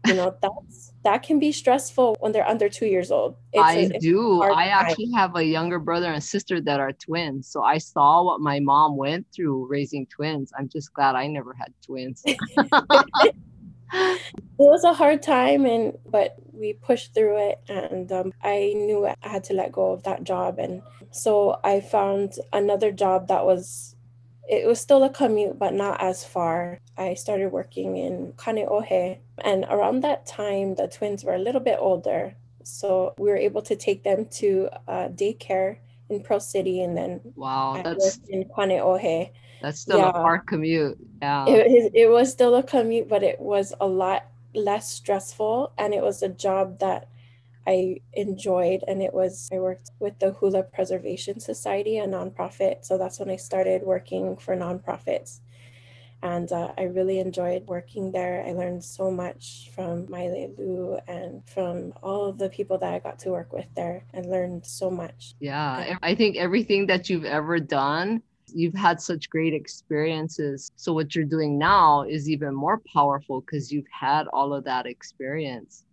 you 0.08 0.16
know, 0.16 0.36
that's 0.42 0.94
that 1.04 1.24
can 1.24 1.40
be 1.40 1.52
stressful 1.52 2.16
when 2.20 2.32
they're 2.32 2.48
under 2.48 2.70
two 2.70 2.86
years 2.86 3.12
old. 3.12 3.36
It's 3.54 3.64
I 3.64 3.74
a, 3.74 4.00
do. 4.00 4.42
I 4.42 4.66
actually 4.66 5.12
have 5.16 5.36
a 5.36 5.44
younger 5.44 5.80
brother 5.80 6.12
and 6.12 6.24
sister 6.24 6.60
that 6.62 6.80
are 6.80 6.94
twins. 6.94 7.48
So 7.50 7.64
I 7.64 7.78
saw 7.78 8.24
what 8.24 8.42
my 8.42 8.60
mom 8.60 8.98
went 8.98 9.28
through 9.34 9.68
raising 9.68 10.08
twins. 10.08 10.52
I'm 10.58 10.68
just 10.70 10.94
glad 10.94 11.16
I 11.16 11.28
never 11.28 11.54
had 11.54 11.74
twins. 11.86 12.24
was 14.58 14.84
a 14.84 14.94
hard 14.94 15.22
time 15.22 15.66
and 15.66 15.98
but 16.06 16.36
we 16.54 16.74
pushed 16.74 17.14
through 17.14 17.38
it 17.38 17.60
and 17.70 18.12
um, 18.12 18.34
i 18.44 18.74
knew 18.76 19.06
i 19.06 19.16
had 19.22 19.44
to 19.44 19.54
let 19.54 19.72
go 19.72 19.92
of 19.92 20.04
that 20.04 20.24
job 20.24 20.60
and 20.60 20.82
so 21.12 21.58
i 21.64 21.80
found 21.80 22.34
another 22.54 22.92
job 22.92 23.28
that 23.28 23.46
was 23.46 23.96
it 24.48 24.66
was 24.66 24.80
still 24.80 25.04
a 25.04 25.10
commute 25.10 25.60
but 25.60 25.76
not 25.76 26.02
as 26.02 26.26
far. 26.26 26.80
I 26.98 27.14
started 27.14 27.52
working 27.52 27.98
in 27.98 28.34
kaneohe 28.34 29.20
and 29.38 29.66
around 29.70 30.02
that 30.02 30.26
time 30.26 30.76
the 30.76 30.88
twins 30.88 31.24
were 31.24 31.36
a 31.36 31.40
little 31.40 31.62
bit 31.62 31.78
older 31.80 32.36
so 32.64 33.14
we 33.18 33.30
were 33.30 33.38
able 33.38 33.62
to 33.62 33.76
take 33.76 34.04
them 34.04 34.26
to 34.26 34.70
uh, 34.88 35.08
daycare 35.10 35.78
in 36.10 36.22
Pearl 36.22 36.40
City 36.40 36.82
and 36.82 36.98
then 36.98 37.22
wow 37.36 37.80
that's 37.84 38.20
in 38.28 38.44
Kaneohe 38.46 39.32
that's 39.62 39.80
still 39.80 40.00
yeah. 40.00 40.10
a 40.10 40.14
far 40.14 40.40
commute. 40.40 40.98
Yeah. 41.22 41.46
It, 41.48 41.92
it 41.94 42.10
was 42.10 42.32
still 42.32 42.56
a 42.56 42.64
commute, 42.64 43.08
but 43.08 43.24
it 43.24 43.40
was 43.40 43.74
a 43.80 43.88
lot 43.88 44.26
less 44.54 44.92
stressful. 44.92 45.74
And 45.78 45.94
it 45.94 46.02
was 46.02 46.24
a 46.24 46.30
job 46.30 46.80
that 46.80 47.08
I 47.68 48.02
enjoyed. 48.14 48.84
And 48.88 49.02
it 49.02 49.14
was, 49.14 49.50
I 49.52 49.60
worked 49.60 49.92
with 50.00 50.18
the 50.20 50.32
Hula 50.32 50.64
Preservation 50.64 51.40
Society, 51.40 51.98
a 51.98 52.08
nonprofit. 52.08 52.86
So 52.86 52.98
that's 52.98 53.20
when 53.20 53.30
I 53.30 53.36
started 53.36 53.84
working 53.84 54.38
for 54.38 54.56
nonprofits. 54.56 55.40
And 56.22 56.52
uh, 56.52 56.74
I 56.78 56.84
really 56.84 57.20
enjoyed 57.20 57.66
working 57.68 58.12
there. 58.12 58.44
I 58.46 58.52
learned 58.52 58.84
so 58.84 59.10
much 59.10 59.72
from 59.74 60.10
Maile 60.10 60.54
Loo 60.58 61.00
and 61.08 61.42
from 61.48 61.94
all 62.04 62.26
of 62.26 62.38
the 62.38 62.50
people 62.50 62.78
that 62.80 62.94
I 62.94 63.00
got 63.00 63.20
to 63.20 63.30
work 63.30 63.54
with 63.54 63.68
there 63.74 64.04
and 64.14 64.30
learned 64.30 64.66
so 64.66 64.92
much. 64.92 65.36
Yeah. 65.40 65.96
I 66.02 66.16
think 66.16 66.36
everything 66.36 66.88
that 66.88 67.10
you've 67.10 67.24
ever 67.24 67.60
done 67.62 68.22
You've 68.56 68.74
had 68.76 69.02
such 69.02 69.30
great 69.30 69.54
experiences. 69.54 70.72
So, 70.76 70.94
what 70.94 71.16
you're 71.16 71.26
doing 71.26 71.58
now 71.58 72.04
is 72.04 72.30
even 72.30 72.54
more 72.54 72.82
powerful 72.94 73.42
because 73.42 73.72
you've 73.72 73.88
had 73.92 74.28
all 74.28 74.54
of 74.54 74.64
that 74.66 74.86
experience. 74.86 75.84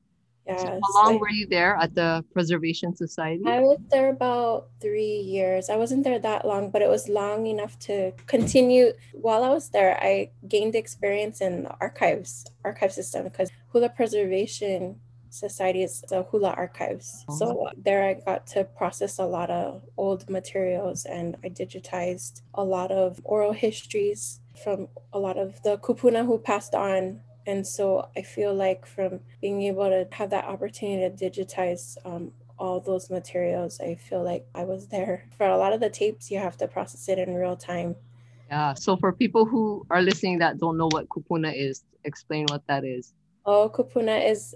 Yes. 0.46 0.60
So 0.60 0.68
how 0.68 1.04
long 1.04 1.18
were 1.18 1.30
you 1.30 1.46
there 1.46 1.76
at 1.76 1.94
the 1.94 2.24
Preservation 2.32 2.94
Society? 2.94 3.42
I 3.46 3.60
was 3.60 3.78
there 3.90 4.10
about 4.10 4.68
three 4.80 5.18
years. 5.18 5.68
I 5.68 5.76
wasn't 5.76 6.04
there 6.04 6.20
that 6.20 6.46
long, 6.46 6.70
but 6.70 6.82
it 6.82 6.88
was 6.88 7.08
long 7.08 7.46
enough 7.46 7.76
to 7.80 8.12
continue. 8.26 8.92
While 9.12 9.42
I 9.42 9.48
was 9.48 9.70
there, 9.70 9.98
I 10.00 10.30
gained 10.46 10.76
experience 10.76 11.40
in 11.40 11.64
the 11.64 11.74
archives, 11.80 12.46
archive 12.64 12.92
system, 12.92 13.24
because 13.24 13.50
Hula 13.72 13.88
Preservation 13.88 15.00
Society 15.36 15.82
is 15.82 16.02
the 16.08 16.22
Hula 16.24 16.50
Archives. 16.50 17.24
Oh. 17.28 17.36
So 17.38 17.70
there 17.76 18.02
I 18.08 18.14
got 18.14 18.46
to 18.48 18.64
process 18.64 19.18
a 19.18 19.24
lot 19.24 19.50
of 19.50 19.82
old 19.96 20.28
materials 20.30 21.04
and 21.04 21.36
I 21.44 21.48
digitized 21.48 22.42
a 22.54 22.64
lot 22.64 22.90
of 22.90 23.20
oral 23.24 23.52
histories 23.52 24.40
from 24.62 24.88
a 25.12 25.18
lot 25.18 25.36
of 25.36 25.62
the 25.62 25.78
kupuna 25.78 26.24
who 26.24 26.38
passed 26.38 26.74
on. 26.74 27.20
And 27.46 27.66
so 27.66 28.08
I 28.16 28.22
feel 28.22 28.54
like 28.54 28.86
from 28.86 29.20
being 29.40 29.62
able 29.62 29.88
to 29.88 30.08
have 30.12 30.30
that 30.30 30.46
opportunity 30.46 31.08
to 31.08 31.30
digitize 31.30 31.96
um, 32.04 32.32
all 32.58 32.80
those 32.80 33.10
materials, 33.10 33.78
I 33.80 33.94
feel 33.94 34.22
like 34.22 34.46
I 34.54 34.64
was 34.64 34.88
there. 34.88 35.28
For 35.36 35.46
a 35.46 35.58
lot 35.58 35.72
of 35.72 35.80
the 35.80 35.90
tapes, 35.90 36.30
you 36.30 36.38
have 36.38 36.56
to 36.56 36.66
process 36.66 37.08
it 37.08 37.18
in 37.18 37.34
real 37.34 37.56
time. 37.56 37.94
Yeah. 38.48 38.74
So 38.74 38.96
for 38.96 39.12
people 39.12 39.44
who 39.44 39.86
are 39.90 40.02
listening 40.02 40.38
that 40.38 40.58
don't 40.58 40.78
know 40.78 40.88
what 40.90 41.08
kupuna 41.08 41.52
is, 41.54 41.84
explain 42.04 42.46
what 42.48 42.66
that 42.66 42.84
is. 42.84 43.12
Oh, 43.44 43.70
kupuna 43.72 44.28
is 44.28 44.54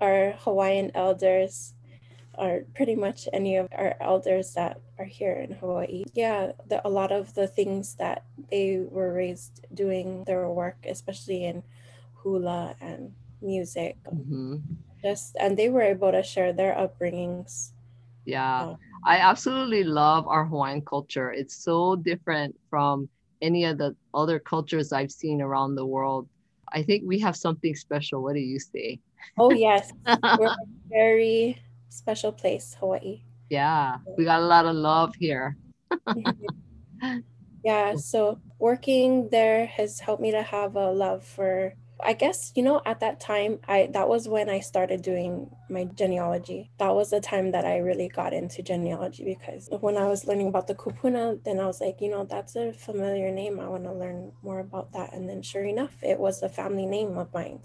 our 0.00 0.32
Hawaiian 0.38 0.90
elders 0.94 1.74
or 2.38 2.62
pretty 2.74 2.94
much 2.94 3.28
any 3.32 3.56
of 3.56 3.68
our 3.72 3.96
elders 4.00 4.54
that 4.54 4.80
are 4.98 5.04
here 5.04 5.34
in 5.34 5.52
Hawaii. 5.52 6.04
Yeah, 6.14 6.52
the, 6.68 6.86
a 6.86 6.88
lot 6.88 7.10
of 7.10 7.34
the 7.34 7.48
things 7.48 7.96
that 7.96 8.24
they 8.50 8.78
were 8.78 9.12
raised 9.12 9.66
doing 9.74 10.22
their 10.24 10.48
work, 10.48 10.78
especially 10.88 11.44
in 11.44 11.64
hula 12.14 12.76
and 12.80 13.12
music. 13.42 13.96
Mm-hmm. 14.04 14.56
Just 15.02 15.36
and 15.38 15.56
they 15.56 15.68
were 15.68 15.82
able 15.82 16.12
to 16.12 16.22
share 16.22 16.52
their 16.52 16.74
upbringings. 16.74 17.72
Yeah, 18.24 18.62
um, 18.62 18.76
I 19.04 19.18
absolutely 19.18 19.84
love 19.84 20.26
our 20.28 20.44
Hawaiian 20.44 20.82
culture. 20.82 21.32
It's 21.32 21.56
so 21.64 21.96
different 21.96 22.56
from 22.70 23.08
any 23.40 23.64
of 23.64 23.78
the 23.78 23.96
other 24.14 24.38
cultures 24.38 24.92
I've 24.92 25.12
seen 25.12 25.40
around 25.40 25.74
the 25.74 25.86
world. 25.86 26.28
I 26.72 26.82
think 26.82 27.04
we 27.06 27.18
have 27.20 27.36
something 27.36 27.74
special. 27.74 28.22
What 28.22 28.34
do 28.34 28.40
you 28.40 28.58
say? 28.58 29.00
Oh 29.38 29.52
yes, 29.52 29.92
we're 30.06 30.46
a 30.46 30.56
very 30.88 31.62
special 31.88 32.32
place, 32.32 32.76
Hawaii. 32.78 33.22
Yeah, 33.50 33.98
we 34.16 34.24
got 34.24 34.40
a 34.40 34.46
lot 34.46 34.66
of 34.66 34.76
love 34.76 35.14
here. 35.18 35.56
yeah, 37.64 37.94
so 37.96 38.38
working 38.58 39.28
there 39.30 39.66
has 39.66 40.00
helped 40.00 40.22
me 40.22 40.32
to 40.32 40.42
have 40.42 40.76
a 40.76 40.90
love 40.90 41.24
for 41.24 41.74
I 42.00 42.12
guess 42.12 42.52
you 42.54 42.62
know 42.62 42.80
at 42.86 43.00
that 43.00 43.18
time 43.18 43.58
I 43.66 43.90
that 43.92 44.08
was 44.08 44.28
when 44.28 44.48
I 44.48 44.60
started 44.60 45.02
doing 45.02 45.50
my 45.68 45.84
genealogy. 45.84 46.70
That 46.78 46.94
was 46.94 47.10
the 47.10 47.20
time 47.20 47.50
that 47.52 47.64
I 47.64 47.78
really 47.78 48.08
got 48.08 48.32
into 48.32 48.62
genealogy 48.62 49.24
because 49.24 49.68
when 49.80 49.96
I 49.96 50.06
was 50.06 50.26
learning 50.26 50.48
about 50.48 50.68
the 50.68 50.74
kupuna, 50.76 51.42
then 51.44 51.58
I 51.58 51.66
was 51.66 51.80
like, 51.80 52.00
you 52.00 52.10
know, 52.10 52.24
that's 52.24 52.54
a 52.54 52.72
familiar 52.72 53.30
name. 53.32 53.58
I 53.58 53.68
want 53.68 53.84
to 53.84 53.92
learn 53.92 54.32
more 54.42 54.60
about 54.60 54.92
that. 54.92 55.12
And 55.12 55.28
then 55.28 55.42
sure 55.42 55.64
enough, 55.64 55.94
it 56.02 56.18
was 56.18 56.42
a 56.42 56.48
family 56.48 56.86
name 56.86 57.18
of 57.18 57.34
mine. 57.34 57.62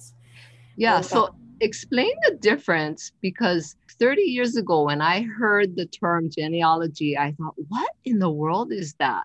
Yeah. 0.77 1.01
So 1.01 1.36
explain 1.60 2.13
the 2.27 2.36
difference 2.36 3.12
because 3.22 3.75
30 4.00 4.22
years 4.22 4.55
ago 4.55 4.83
when 4.83 5.01
I 5.01 5.22
heard 5.22 5.75
the 5.75 5.86
term 5.86 6.29
genealogy, 6.29 7.17
I 7.17 7.33
thought, 7.33 7.55
what 7.69 7.91
in 8.05 8.19
the 8.19 8.29
world 8.29 8.72
is 8.72 8.93
that? 9.00 9.24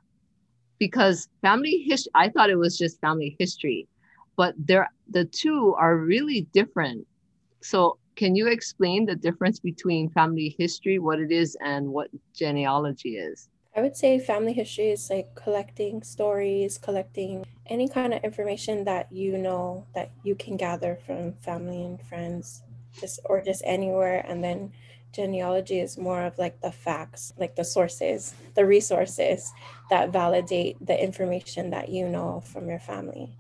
Because 0.79 1.29
family 1.43 1.85
history, 1.89 2.13
I 2.15 2.29
thought 2.29 2.51
it 2.51 2.59
was 2.59 2.79
just 2.79 3.01
family 3.01 3.37
history, 3.39 3.89
but 4.37 4.55
they're 4.59 4.89
the 5.11 5.25
two 5.25 5.75
are 5.79 5.97
really 5.97 6.43
different. 6.53 7.07
So 7.61 7.99
can 8.15 8.37
you 8.37 8.47
explain 8.49 9.07
the 9.07 9.17
difference 9.17 9.59
between 9.59 10.11
family 10.11 10.55
history, 10.59 10.99
what 10.99 11.19
it 11.19 11.33
is, 11.33 11.57
and 11.61 11.89
what 11.89 12.09
genealogy 12.35 13.17
is? 13.17 13.49
I 13.77 13.81
would 13.81 13.97
say 13.97 14.19
family 14.19 14.53
history 14.53 14.91
is 14.91 15.09
like 15.09 15.35
collecting 15.35 16.03
stories, 16.03 16.79
collecting 16.79 17.45
any 17.69 17.89
kind 17.89 18.15
of 18.15 18.23
information 18.25 18.85
that 18.85 19.11
you 19.13 19.39
know 19.39 19.87
that 19.95 20.11
you 20.23 20.35
can 20.35 20.57
gather 20.57 20.99
from 21.07 21.33
family 21.35 21.85
and 21.85 22.01
friends, 22.03 22.63
just 23.01 23.21
or 23.25 23.43
just 23.43 23.63
anywhere. 23.65 24.25
And 24.27 24.43
then 24.43 24.73
genealogy 25.13 25.81
is 25.81 25.99
more 25.99 26.23
of 26.23 26.39
like 26.39 26.61
the 26.61 26.73
facts, 26.73 27.33
like 27.39 27.57
the 27.57 27.65
sources, 27.65 28.35
the 28.55 28.67
resources 28.67 29.53
that 29.91 30.11
validate 30.11 30.77
the 30.85 31.03
information 31.03 31.71
that 31.71 31.89
you 31.89 32.09
know 32.09 32.41
from 32.41 32.69
your 32.69 32.81
family 32.81 33.37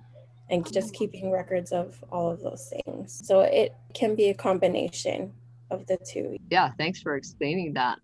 and 0.50 0.70
just 0.72 0.94
keeping 0.94 1.30
records 1.30 1.72
of 1.72 2.02
all 2.10 2.30
of 2.30 2.40
those 2.40 2.72
things. 2.84 3.20
So 3.24 3.40
it 3.40 3.74
can 3.94 4.14
be 4.14 4.30
a 4.30 4.34
combination 4.34 5.32
of 5.70 5.86
the 5.86 5.98
two. 5.98 6.38
Yeah, 6.50 6.70
thanks 6.78 7.02
for 7.02 7.16
explaining 7.16 7.74
that. 7.74 7.98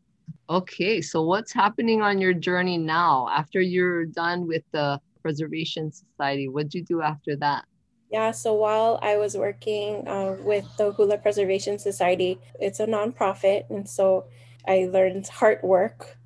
Okay, 0.50 1.00
so 1.00 1.22
what's 1.22 1.52
happening 1.52 2.02
on 2.02 2.18
your 2.18 2.34
journey 2.34 2.76
now 2.76 3.28
after 3.30 3.60
you're 3.62 4.04
done 4.04 4.46
with 4.46 4.62
the 4.72 5.00
Preservation 5.24 5.90
Society? 5.90 6.48
What'd 6.48 6.74
you 6.74 6.82
do 6.82 7.00
after 7.00 7.34
that? 7.36 7.64
Yeah, 8.10 8.30
so 8.30 8.52
while 8.52 8.98
I 9.02 9.16
was 9.16 9.36
working 9.36 10.06
uh, 10.06 10.36
with 10.40 10.66
the 10.76 10.92
Hula 10.92 11.16
Preservation 11.18 11.78
Society, 11.78 12.38
it's 12.60 12.78
a 12.78 12.86
nonprofit. 12.86 13.64
And 13.70 13.88
so 13.88 14.26
I 14.68 14.88
learned 14.92 15.26
heart 15.26 15.64
work, 15.64 16.18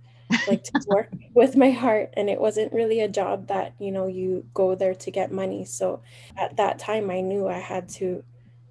like 0.49 0.65
to 0.65 0.73
work 0.89 1.13
with 1.33 1.57
my 1.57 1.71
heart. 1.71 2.13
And 2.15 2.29
it 2.29 2.41
wasn't 2.41 2.73
really 2.73 3.01
a 3.01 3.09
job 3.09 3.47
that, 3.47 3.75
you 3.79 3.93
know, 3.93 4.09
you 4.09 4.45
go 4.53 4.75
there 4.75 4.95
to 4.97 5.11
get 5.13 5.31
money. 5.31 5.65
So 5.65 6.03
at 6.37 6.57
that 6.57 6.81
time, 6.81 7.09
I 7.09 7.21
knew 7.21 7.47
I 7.47 7.61
had 7.61 7.89
to 8.01 8.25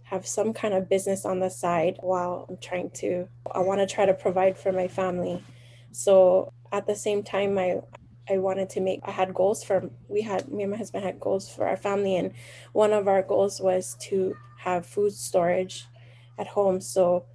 have 0.04 0.28
some 0.28 0.54
kind 0.54 0.74
of 0.74 0.90
business 0.90 1.26
on 1.26 1.40
the 1.40 1.50
side 1.50 1.98
while 2.02 2.46
I'm 2.50 2.58
trying 2.58 2.90
to 2.92 3.28
I 3.54 3.60
want 3.60 3.82
to 3.82 3.88
try 3.88 4.06
to 4.06 4.14
provide 4.14 4.58
for 4.58 4.72
my 4.72 4.88
family. 4.88 5.44
So 5.92 6.54
at 6.72 6.88
the 6.88 6.96
same 6.96 7.24
time 7.24 7.58
I 7.58 7.82
I 8.30 8.38
wanted 8.38 8.70
to 8.72 8.82
make 8.82 9.02
I 9.04 9.12
had 9.12 9.34
goals 9.34 9.64
for 9.64 9.90
we 10.08 10.22
had 10.22 10.50
me 10.50 10.64
and 10.64 10.72
my 10.72 10.78
husband 10.78 11.04
had 11.04 11.20
goals 11.20 11.50
for 11.50 11.68
our 11.68 11.78
family 11.78 12.16
and 12.16 12.34
one 12.74 12.94
of 12.94 13.08
our 13.08 13.22
goals 13.22 13.60
was 13.62 13.96
to 14.02 14.36
have 14.60 14.86
food 14.86 15.14
storage 15.14 15.86
at 16.38 16.48
home. 16.48 16.82
So 16.82 17.26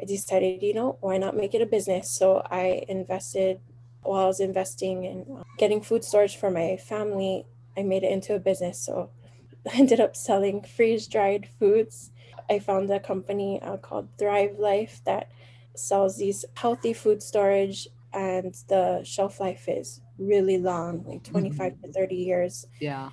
I 0.00 0.04
decided, 0.04 0.62
you 0.62 0.74
know, 0.74 0.98
why 1.00 1.18
not 1.18 1.36
make 1.36 1.54
it 1.54 1.62
a 1.62 1.66
business? 1.66 2.10
So 2.10 2.42
I 2.50 2.84
invested 2.88 3.60
while 4.02 4.24
I 4.24 4.26
was 4.26 4.40
investing 4.40 5.04
in 5.04 5.26
uh, 5.38 5.42
getting 5.56 5.80
food 5.80 6.04
storage 6.04 6.36
for 6.36 6.50
my 6.50 6.76
family, 6.76 7.46
I 7.76 7.82
made 7.82 8.02
it 8.02 8.12
into 8.12 8.34
a 8.34 8.38
business. 8.38 8.78
So 8.78 9.10
I 9.72 9.78
ended 9.78 10.00
up 10.00 10.14
selling 10.14 10.62
freeze 10.62 11.06
dried 11.06 11.48
foods 11.58 12.10
I 12.48 12.58
found 12.58 12.90
a 12.90 13.00
company 13.00 13.60
uh, 13.62 13.76
called 13.78 14.08
Thrive 14.18 14.58
Life 14.58 15.00
that 15.04 15.30
sells 15.74 16.18
these 16.18 16.44
healthy 16.54 16.92
food 16.92 17.22
storage, 17.22 17.88
and 18.12 18.54
the 18.68 19.02
shelf 19.02 19.40
life 19.40 19.68
is 19.68 20.00
really 20.18 20.58
long, 20.58 21.04
like 21.06 21.24
25 21.24 21.72
mm-hmm. 21.72 21.86
to 21.86 21.92
30 21.92 22.14
years. 22.14 22.66
Yeah. 22.80 23.10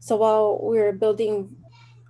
So 0.00 0.16
while 0.16 0.60
we 0.62 0.78
were 0.78 0.92
building 0.92 1.56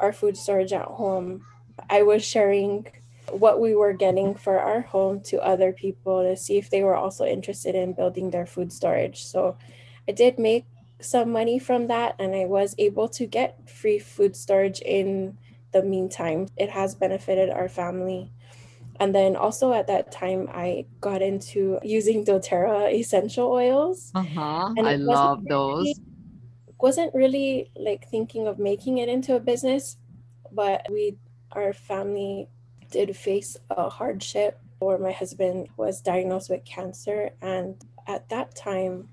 our 0.01 0.13
food 0.13 0.37
storage 0.37 0.73
at 0.73 0.85
home, 0.85 1.45
I 1.89 2.03
was 2.03 2.25
sharing 2.25 2.87
what 3.31 3.61
we 3.61 3.75
were 3.75 3.93
getting 3.93 4.35
for 4.35 4.59
our 4.59 4.83
home 4.83 5.21
to 5.21 5.41
other 5.41 5.73
people 5.73 6.23
to 6.23 6.37
see 6.37 6.59
if 6.59 6.71
they 6.71 6.83
were 6.83 6.95
also 6.95 7.25
interested 7.25 7.75
in 7.75 7.93
building 7.93 8.31
their 8.31 8.47
food 8.47 8.73
storage. 8.73 9.25
So 9.25 9.57
I 10.09 10.13
did 10.13 10.39
make 10.39 10.65
some 11.01 11.31
money 11.31 11.59
from 11.59 11.89
that 11.89 12.15
and 12.19 12.35
I 12.35 12.47
was 12.47 12.75
able 12.79 13.09
to 13.11 13.27
get 13.27 13.69
free 13.69 13.99
food 13.99 14.37
storage 14.37 14.81
in 14.81 15.37
the 15.73 15.83
meantime. 15.83 16.49
It 16.57 16.71
has 16.71 16.95
benefited 16.95 17.51
our 17.51 17.69
family. 17.69 18.33
And 18.99 19.15
then 19.15 19.37
also 19.37 19.73
at 19.73 19.87
that 19.89 20.11
time, 20.11 20.49
I 20.53 20.87
got 21.01 21.23
into 21.23 21.79
using 21.83 22.25
doTERRA 22.25 22.93
essential 22.93 23.49
oils. 23.51 24.11
Uh-huh. 24.15 24.73
I 24.79 24.97
love 24.97 25.45
those. 25.45 25.85
Really, 25.85 25.95
wasn't 26.81 27.15
really 27.15 27.71
like 27.77 28.09
thinking 28.09 28.47
of 28.47 28.59
making 28.59 28.99
it 28.99 29.09
into 29.09 29.35
a 29.35 29.41
business, 29.41 29.97
but 30.53 30.87
we, 30.91 31.17
our 31.53 31.73
family 31.73 32.49
did 32.91 33.17
face 33.17 33.57
a 33.71 33.89
hardship 33.89 34.61
where 34.79 34.99
my 34.99 35.13
husband 35.13 35.69
was 35.77 36.01
diagnosed 36.01 36.51
with 36.51 36.65
cancer. 36.65 37.31
And 37.41 37.83
at 38.07 38.29
that 38.29 38.55
time, 38.55 39.09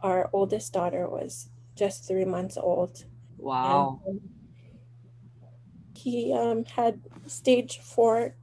our 0.00 0.28
oldest 0.32 0.72
daughter 0.72 1.08
was 1.08 1.48
just 1.74 2.06
three 2.06 2.24
months 2.24 2.56
old. 2.56 3.04
Wow. 3.38 4.00
And 4.06 4.20
he 5.96 6.32
um, 6.32 6.64
had 6.64 7.00
stage 7.26 7.78
four 7.78 8.34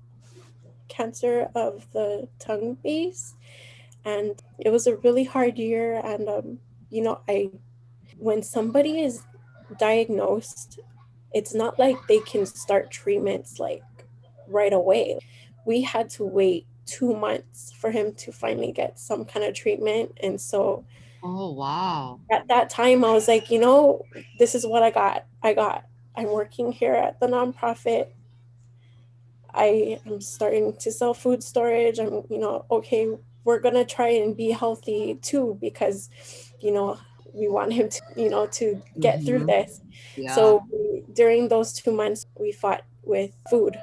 cancer 0.98 1.50
of 1.56 1.88
the 1.94 2.28
tongue 2.40 2.78
base. 2.84 3.36
And 4.04 4.42
it 4.58 4.70
was 4.70 4.88
a 4.88 4.98
really 4.98 5.24
hard 5.24 5.58
year. 5.58 6.02
And, 6.04 6.28
um, 6.28 6.60
you 6.90 7.02
know, 7.02 7.22
I, 7.28 7.52
when 8.18 8.42
somebody 8.42 9.02
is 9.02 9.24
diagnosed, 9.78 10.80
it's 11.34 11.54
not 11.54 11.78
like 11.78 11.98
they 12.08 12.20
can 12.20 12.46
start 12.46 12.90
treatments 12.90 13.60
like 13.60 13.84
right 14.48 14.74
away. 14.74 15.20
We 15.66 15.82
had 15.82 16.10
to 16.12 16.24
wait 16.24 16.66
two 16.86 17.14
months 17.16 17.74
for 17.78 17.92
him 17.92 18.14
to 18.14 18.32
finally 18.32 18.72
get 18.72 18.98
some 18.98 19.26
kind 19.26 19.46
of 19.46 19.54
treatment. 19.54 20.18
And 20.24 20.40
so, 20.40 20.86
oh, 21.22 21.52
wow. 21.52 22.22
At 22.32 22.48
that 22.48 22.70
time, 22.70 23.04
I 23.04 23.12
was 23.12 23.28
like, 23.28 23.52
you 23.52 23.60
know, 23.60 24.06
this 24.40 24.56
is 24.56 24.66
what 24.66 24.84
I 24.84 24.92
got. 24.92 25.26
I 25.44 25.54
got, 25.54 25.84
I'm 26.16 26.32
working 26.32 26.72
here 26.72 26.94
at 26.94 27.20
the 27.20 27.28
nonprofit. 27.28 28.08
I 29.58 30.00
am 30.06 30.22
starting 30.22 30.76
to 30.78 30.92
sell 30.92 31.14
food 31.14 31.44
storage. 31.44 32.00
I'm, 32.00 32.24
you 32.30 32.38
know, 32.38 32.66
okay, 32.70 33.10
we're 33.44 33.60
going 33.60 33.76
to 33.76 33.86
try 33.86 34.10
and 34.10 34.38
be 34.38 34.52
healthy 34.52 35.20
too 35.22 35.58
because, 35.60 36.10
you 36.60 36.72
know, 36.72 37.00
we 37.34 37.48
want 37.48 37.74
him 37.74 37.90
to, 37.90 38.02
you 38.16 38.30
know, 38.30 38.48
to 38.48 38.82
get 39.00 39.18
mm-hmm. 39.18 39.26
through 39.26 39.46
this. 39.46 39.82
Yeah. 40.16 40.36
So 40.36 40.66
during 41.14 41.48
those 41.48 41.74
two 41.74 41.92
months, 41.92 42.26
we 42.40 42.52
fought 42.52 42.84
with 43.04 43.32
food, 43.50 43.80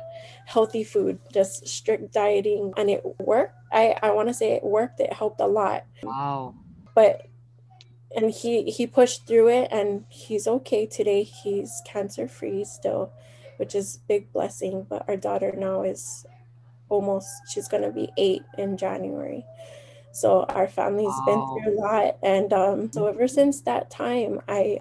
healthy 0.46 0.84
food, 0.84 1.18
just 1.32 1.66
strict 1.66 2.12
dieting, 2.12 2.72
and 2.76 2.90
it 2.90 3.02
worked. 3.18 3.56
I, 3.72 3.96
I 4.02 4.10
want 4.10 4.28
to 4.28 4.34
say 4.34 4.52
it 4.52 4.62
worked. 4.62 5.00
It 5.00 5.12
helped 5.12 5.40
a 5.40 5.46
lot. 5.46 5.84
Wow. 6.02 6.54
But 6.94 7.26
and 8.14 8.30
he 8.30 8.70
he 8.70 8.86
pushed 8.86 9.26
through 9.26 9.48
it 9.48 9.68
and 9.72 10.04
he's 10.08 10.46
okay 10.46 10.86
today. 10.86 11.22
He's 11.24 11.82
cancer 11.84 12.28
free 12.28 12.64
still, 12.64 13.12
which 13.56 13.74
is 13.74 14.00
big 14.08 14.32
blessing. 14.32 14.86
But 14.88 15.04
our 15.08 15.16
daughter 15.16 15.52
now 15.56 15.82
is 15.82 16.26
almost 16.88 17.28
she's 17.48 17.68
gonna 17.68 17.92
be 17.92 18.10
eight 18.16 18.42
in 18.58 18.76
January. 18.76 19.44
So 20.12 20.44
our 20.44 20.68
family's 20.68 21.06
wow. 21.08 21.24
been 21.26 21.64
through 21.64 21.74
a 21.74 21.80
lot. 21.80 22.16
And 22.22 22.52
um, 22.52 22.92
so 22.92 23.06
ever 23.06 23.26
since 23.26 23.62
that 23.62 23.90
time, 23.90 24.40
I 24.46 24.78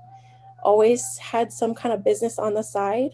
always 0.64 1.18
had 1.18 1.52
some 1.52 1.74
kind 1.74 1.94
of 1.94 2.04
business 2.04 2.40
on 2.40 2.54
the 2.54 2.64
side 2.64 3.12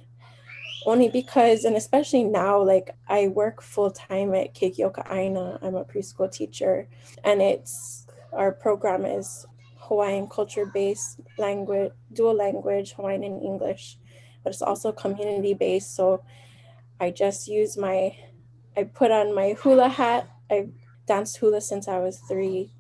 only 0.86 1.10
because 1.10 1.66
and 1.66 1.76
especially 1.76 2.24
now 2.24 2.62
like 2.62 2.96
i 3.08 3.28
work 3.28 3.62
full-time 3.62 4.34
at 4.34 4.54
Keiki 4.54 4.82
O 4.82 4.90
Ka 4.90 5.04
Aina 5.12 5.60
i'm 5.62 5.76
a 5.76 5.84
preschool 5.84 6.32
teacher 6.32 6.88
and 7.24 7.42
it's 7.42 8.08
our 8.32 8.52
program 8.52 9.06
is 9.06 9.46
hawaiian 9.78 10.28
culture 10.28 10.66
based 10.66 11.20
language 11.38 11.92
dual 12.14 12.34
language 12.34 12.94
hawaiian 12.94 13.24
and 13.24 13.42
english 13.44 13.98
but 14.44 14.52
it's 14.52 14.62
also 14.62 14.92
community 14.92 15.54
based 15.54 15.96
so 15.96 16.24
i 17.00 17.10
just 17.10 17.48
use 17.48 17.78
my 17.78 18.16
i 18.78 18.84
put 18.84 19.12
on 19.12 19.34
my 19.34 19.54
hula 19.54 19.90
hat 19.90 20.30
I've 20.50 20.72
danced 21.06 21.38
hula 21.38 21.62
since 21.62 21.88
i 21.88 22.00
was 22.00 22.20
three 22.20 22.72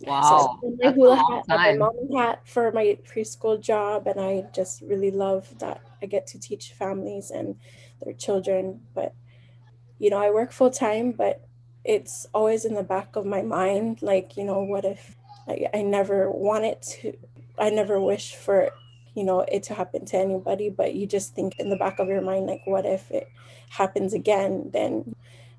Wow. 0.00 0.58
So 0.62 0.74
my 0.82 0.90
hula 0.90 1.16
hat, 1.16 1.44
my 1.48 1.72
mom 1.72 2.12
hat 2.16 2.46
for 2.46 2.72
my 2.72 2.98
preschool 3.06 3.60
job, 3.60 4.06
and 4.06 4.20
I 4.20 4.44
just 4.52 4.82
really 4.82 5.10
love 5.10 5.58
that 5.60 5.80
I 6.02 6.06
get 6.06 6.26
to 6.28 6.40
teach 6.40 6.72
families 6.72 7.30
and 7.30 7.56
their 8.02 8.12
children. 8.12 8.80
But 8.94 9.14
you 9.98 10.10
know, 10.10 10.18
I 10.18 10.30
work 10.30 10.52
full 10.52 10.70
time, 10.70 11.12
but 11.12 11.46
it's 11.84 12.26
always 12.34 12.64
in 12.64 12.74
the 12.74 12.82
back 12.82 13.16
of 13.16 13.24
my 13.24 13.42
mind, 13.42 14.02
like 14.02 14.36
you 14.36 14.44
know, 14.44 14.62
what 14.62 14.84
if 14.84 15.16
I, 15.46 15.66
I 15.72 15.82
never 15.82 16.30
want 16.30 16.64
it 16.64 16.82
to? 17.00 17.16
I 17.58 17.70
never 17.70 18.00
wish 18.00 18.34
for 18.34 18.70
you 19.14 19.24
know 19.24 19.40
it 19.40 19.62
to 19.64 19.74
happen 19.74 20.04
to 20.06 20.16
anybody, 20.16 20.70
but 20.70 20.94
you 20.94 21.06
just 21.06 21.34
think 21.34 21.58
in 21.58 21.70
the 21.70 21.76
back 21.76 21.98
of 21.98 22.08
your 22.08 22.22
mind, 22.22 22.46
like, 22.46 22.62
what 22.66 22.84
if 22.86 23.10
it 23.10 23.28
happens 23.70 24.12
again? 24.12 24.70
Then 24.72 25.14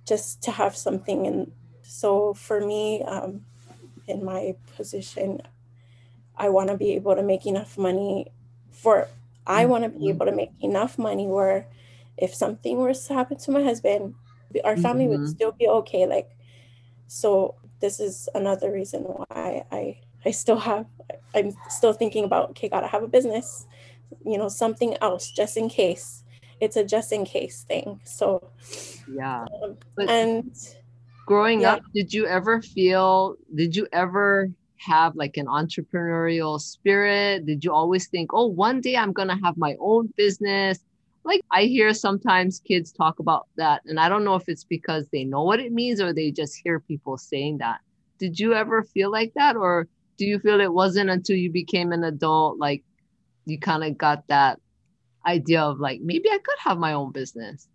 just 0.06 0.44
to 0.44 0.52
have 0.52 0.78
something 0.78 1.26
and 1.26 1.52
so 1.82 2.34
for 2.34 2.60
me 2.62 3.04
um, 3.04 3.42
in 4.08 4.24
my 4.24 4.56
position, 4.76 5.42
I 6.36 6.50
want 6.50 6.70
to 6.70 6.78
be 6.78 6.94
able 6.94 7.16
to 7.16 7.24
make 7.24 7.46
enough 7.46 7.78
money 7.78 8.28
for, 8.72 9.08
I 9.48 9.66
want 9.66 9.84
to 9.84 9.90
be 9.90 9.96
mm-hmm. 9.96 10.10
able 10.10 10.26
to 10.26 10.32
make 10.32 10.52
enough 10.62 10.98
money 10.98 11.28
where 11.28 11.68
if 12.18 12.34
something 12.34 12.78
were 12.78 12.94
to 12.94 13.14
happen 13.14 13.38
to 13.38 13.52
my 13.52 13.64
husband, 13.64 14.16
our 14.64 14.78
family 14.78 15.06
mm-hmm. 15.06 15.22
would 15.22 15.30
still 15.30 15.52
be 15.52 15.68
okay. 15.68 16.06
Like, 16.06 16.30
so 17.08 17.56
this 17.80 18.00
is 18.00 18.30
another 18.34 18.72
reason 18.72 19.02
why 19.04 19.66
I, 19.72 20.00
I 20.26 20.32
still 20.32 20.58
have, 20.58 20.86
I'm 21.34 21.56
still 21.70 21.94
thinking 21.94 22.24
about, 22.24 22.52
okay, 22.52 22.70
gotta 22.70 22.88
have 22.88 23.04
a 23.04 23.08
business, 23.08 23.68
you 24.26 24.38
know, 24.38 24.50
something 24.50 24.98
else 25.02 25.32
just 25.32 25.58
in 25.58 25.70
case. 25.70 26.24
It's 26.62 26.78
a 26.78 26.84
just 26.84 27.12
in 27.12 27.26
case 27.26 27.64
thing. 27.64 28.00
So, 28.06 28.50
yeah. 29.12 29.46
Um, 29.64 29.78
and, 29.98 30.56
growing 31.26 31.62
yeah. 31.62 31.74
up 31.74 31.82
did 31.94 32.14
you 32.14 32.26
ever 32.28 32.62
feel 32.62 33.36
did 33.56 33.76
you 33.76 33.88
ever 33.92 34.50
have 34.78 35.16
like 35.16 35.38
an 35.38 35.48
entrepreneurial 35.48 36.60
spirit 36.62 37.46
did 37.46 37.64
you 37.64 37.74
always 37.74 38.08
think 38.08 38.32
oh 38.34 38.46
one 38.46 38.80
day 38.80 38.96
i'm 38.96 39.12
going 39.12 39.28
to 39.28 39.40
have 39.44 39.58
my 39.58 39.76
own 39.80 40.12
business 40.16 40.80
like 41.24 41.42
i 41.52 41.64
hear 41.64 41.94
sometimes 41.94 42.60
kids 42.60 42.92
talk 42.92 43.20
about 43.20 43.48
that 43.58 43.82
and 43.86 44.00
i 44.00 44.08
don't 44.08 44.24
know 44.24 44.36
if 44.36 44.48
it's 44.48 44.64
because 44.64 45.08
they 45.12 45.24
know 45.24 45.44
what 45.44 45.60
it 45.60 45.72
means 45.72 46.00
or 46.00 46.14
they 46.14 46.30
just 46.30 46.56
hear 46.64 46.80
people 46.80 47.18
saying 47.18 47.58
that 47.58 47.80
did 48.20 48.40
you 48.40 48.54
ever 48.54 48.84
feel 48.84 49.12
like 49.12 49.34
that 49.36 49.56
or 49.56 49.88
do 50.18 50.26
you 50.26 50.40
feel 50.40 50.60
it 50.62 50.72
wasn't 50.72 51.10
until 51.10 51.36
you 51.36 51.52
became 51.52 51.92
an 51.92 52.04
adult 52.04 52.58
like 52.60 52.84
you 53.46 53.60
kind 53.60 53.84
of 53.84 53.98
got 53.98 54.28
that 54.28 54.60
idea 55.26 55.62
of 55.62 55.80
like 55.80 56.02
maybe 56.02 56.30
i 56.30 56.38
could 56.38 56.58
have 56.60 56.78
my 56.78 56.94
own 56.94 57.12
business? 57.12 57.68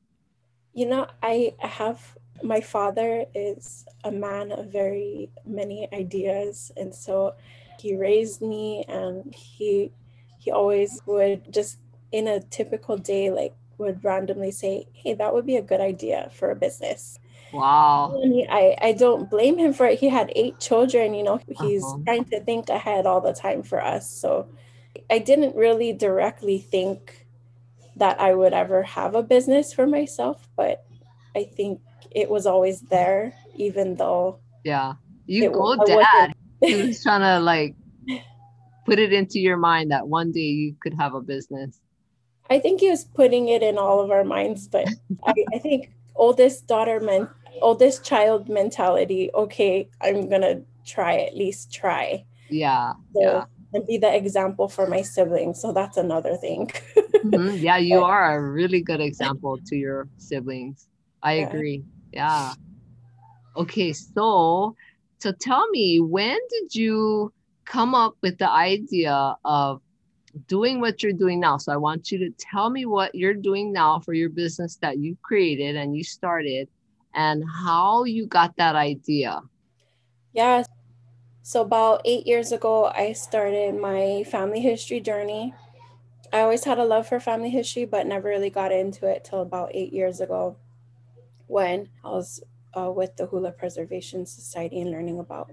You 0.72 0.86
know 0.86 1.06
i 1.22 1.54
have 1.58 2.16
my 2.42 2.60
father 2.60 3.26
is 3.34 3.84
a 4.04 4.12
man 4.12 4.52
of 4.52 4.66
very 4.72 5.30
many 5.44 5.88
ideas 5.92 6.72
and 6.76 6.94
so 6.94 7.34
he 7.78 7.96
raised 7.96 8.40
me 8.40 8.84
and 8.88 9.34
he 9.34 9.92
he 10.38 10.50
always 10.50 11.02
would 11.06 11.52
just 11.52 11.78
in 12.12 12.28
a 12.28 12.40
typical 12.40 12.96
day 12.96 13.30
like 13.30 13.54
would 13.80 14.04
randomly 14.04 14.50
say 14.50 14.86
hey 14.92 15.14
that 15.14 15.34
would 15.34 15.46
be 15.46 15.56
a 15.56 15.62
good 15.62 15.80
idea 15.80 16.30
for 16.34 16.50
a 16.50 16.56
business 16.56 17.18
wow 17.52 18.20
he, 18.22 18.46
I, 18.48 18.76
I 18.80 18.92
don't 18.92 19.28
blame 19.28 19.58
him 19.58 19.72
for 19.72 19.86
it 19.86 19.98
he 19.98 20.08
had 20.08 20.32
eight 20.36 20.60
children 20.60 21.14
you 21.14 21.24
know 21.24 21.40
he's 21.60 21.84
uh-huh. 21.84 21.98
trying 22.04 22.24
to 22.26 22.40
think 22.40 22.68
ahead 22.68 23.06
all 23.06 23.20
the 23.20 23.32
time 23.32 23.62
for 23.62 23.82
us 23.82 24.08
so 24.08 24.48
i 25.10 25.18
didn't 25.18 25.56
really 25.56 25.92
directly 25.92 26.58
think 26.58 27.26
that 27.96 28.20
i 28.20 28.34
would 28.34 28.52
ever 28.52 28.84
have 28.84 29.14
a 29.16 29.22
business 29.22 29.72
for 29.72 29.86
myself 29.86 30.48
but 30.56 30.84
i 31.34 31.42
think 31.42 31.80
it 32.10 32.28
was 32.28 32.46
always 32.46 32.80
there, 32.82 33.34
even 33.56 33.94
though. 33.94 34.40
Yeah, 34.64 34.94
you 35.26 35.50
go, 35.50 35.76
dad. 35.84 36.32
he 36.60 36.82
was 36.82 37.02
trying 37.02 37.20
to 37.20 37.40
like 37.40 37.74
put 38.86 38.98
it 38.98 39.12
into 39.12 39.38
your 39.38 39.56
mind 39.56 39.90
that 39.90 40.08
one 40.08 40.32
day 40.32 40.40
you 40.40 40.76
could 40.80 40.94
have 40.94 41.14
a 41.14 41.20
business. 41.20 41.80
I 42.50 42.58
think 42.58 42.80
he 42.80 42.90
was 42.90 43.04
putting 43.04 43.48
it 43.48 43.62
in 43.62 43.78
all 43.78 44.00
of 44.00 44.10
our 44.10 44.24
minds, 44.24 44.66
but 44.68 44.88
I, 45.24 45.34
I 45.54 45.58
think 45.58 45.92
oldest 46.16 46.66
daughter 46.66 47.00
men 47.00 47.28
oldest 47.60 48.04
child 48.04 48.48
mentality. 48.48 49.30
Okay, 49.34 49.88
I'm 50.00 50.28
gonna 50.28 50.62
try 50.84 51.18
at 51.18 51.36
least 51.36 51.72
try. 51.72 52.24
Yeah. 52.48 52.94
So, 53.14 53.20
yeah. 53.20 53.44
And 53.72 53.86
be 53.86 53.98
the 53.98 54.12
example 54.14 54.68
for 54.68 54.88
my 54.88 55.02
siblings. 55.02 55.60
So 55.60 55.72
that's 55.72 55.96
another 55.96 56.36
thing. 56.36 56.72
mm-hmm. 56.96 57.56
Yeah, 57.58 57.76
you 57.76 58.02
are 58.02 58.36
a 58.36 58.50
really 58.50 58.82
good 58.82 59.00
example 59.00 59.58
to 59.66 59.76
your 59.76 60.08
siblings. 60.16 60.88
I 61.22 61.34
yeah. 61.34 61.48
agree. 61.48 61.84
Yeah. 62.12 62.54
Okay, 63.56 63.92
so 63.92 64.74
so 65.18 65.32
tell 65.32 65.68
me, 65.70 66.00
when 66.00 66.38
did 66.50 66.74
you 66.74 67.32
come 67.64 67.94
up 67.94 68.16
with 68.22 68.38
the 68.38 68.50
idea 68.50 69.36
of 69.44 69.80
doing 70.48 70.80
what 70.80 71.02
you're 71.02 71.12
doing 71.12 71.40
now? 71.40 71.56
So 71.56 71.72
I 71.72 71.76
want 71.76 72.10
you 72.10 72.18
to 72.18 72.30
tell 72.38 72.70
me 72.70 72.86
what 72.86 73.14
you're 73.14 73.34
doing 73.34 73.72
now 73.72 74.00
for 74.00 74.12
your 74.12 74.28
business 74.28 74.76
that 74.82 74.98
you 74.98 75.16
created 75.22 75.76
and 75.76 75.96
you 75.96 76.04
started 76.04 76.68
and 77.14 77.44
how 77.48 78.04
you 78.04 78.26
got 78.26 78.56
that 78.56 78.76
idea. 78.76 79.40
Yeah. 80.32 80.62
So 81.42 81.62
about 81.62 82.02
8 82.04 82.26
years 82.26 82.52
ago 82.52 82.86
I 82.86 83.12
started 83.12 83.80
my 83.80 84.24
family 84.24 84.60
history 84.60 85.00
journey 85.00 85.54
I 86.32 86.40
always 86.40 86.64
had 86.64 86.78
a 86.78 86.84
love 86.84 87.08
for 87.08 87.18
family 87.18 87.50
history, 87.50 87.84
but 87.84 88.06
never 88.06 88.28
really 88.28 88.50
got 88.50 88.70
into 88.70 89.06
it 89.06 89.24
till 89.24 89.40
about 89.40 89.70
eight 89.74 89.92
years 89.92 90.20
ago 90.20 90.56
when 91.48 91.88
I 92.04 92.10
was 92.10 92.40
uh, 92.76 92.90
with 92.90 93.16
the 93.16 93.26
Hula 93.26 93.50
Preservation 93.50 94.26
Society 94.26 94.80
and 94.80 94.92
learning 94.92 95.18
about, 95.18 95.50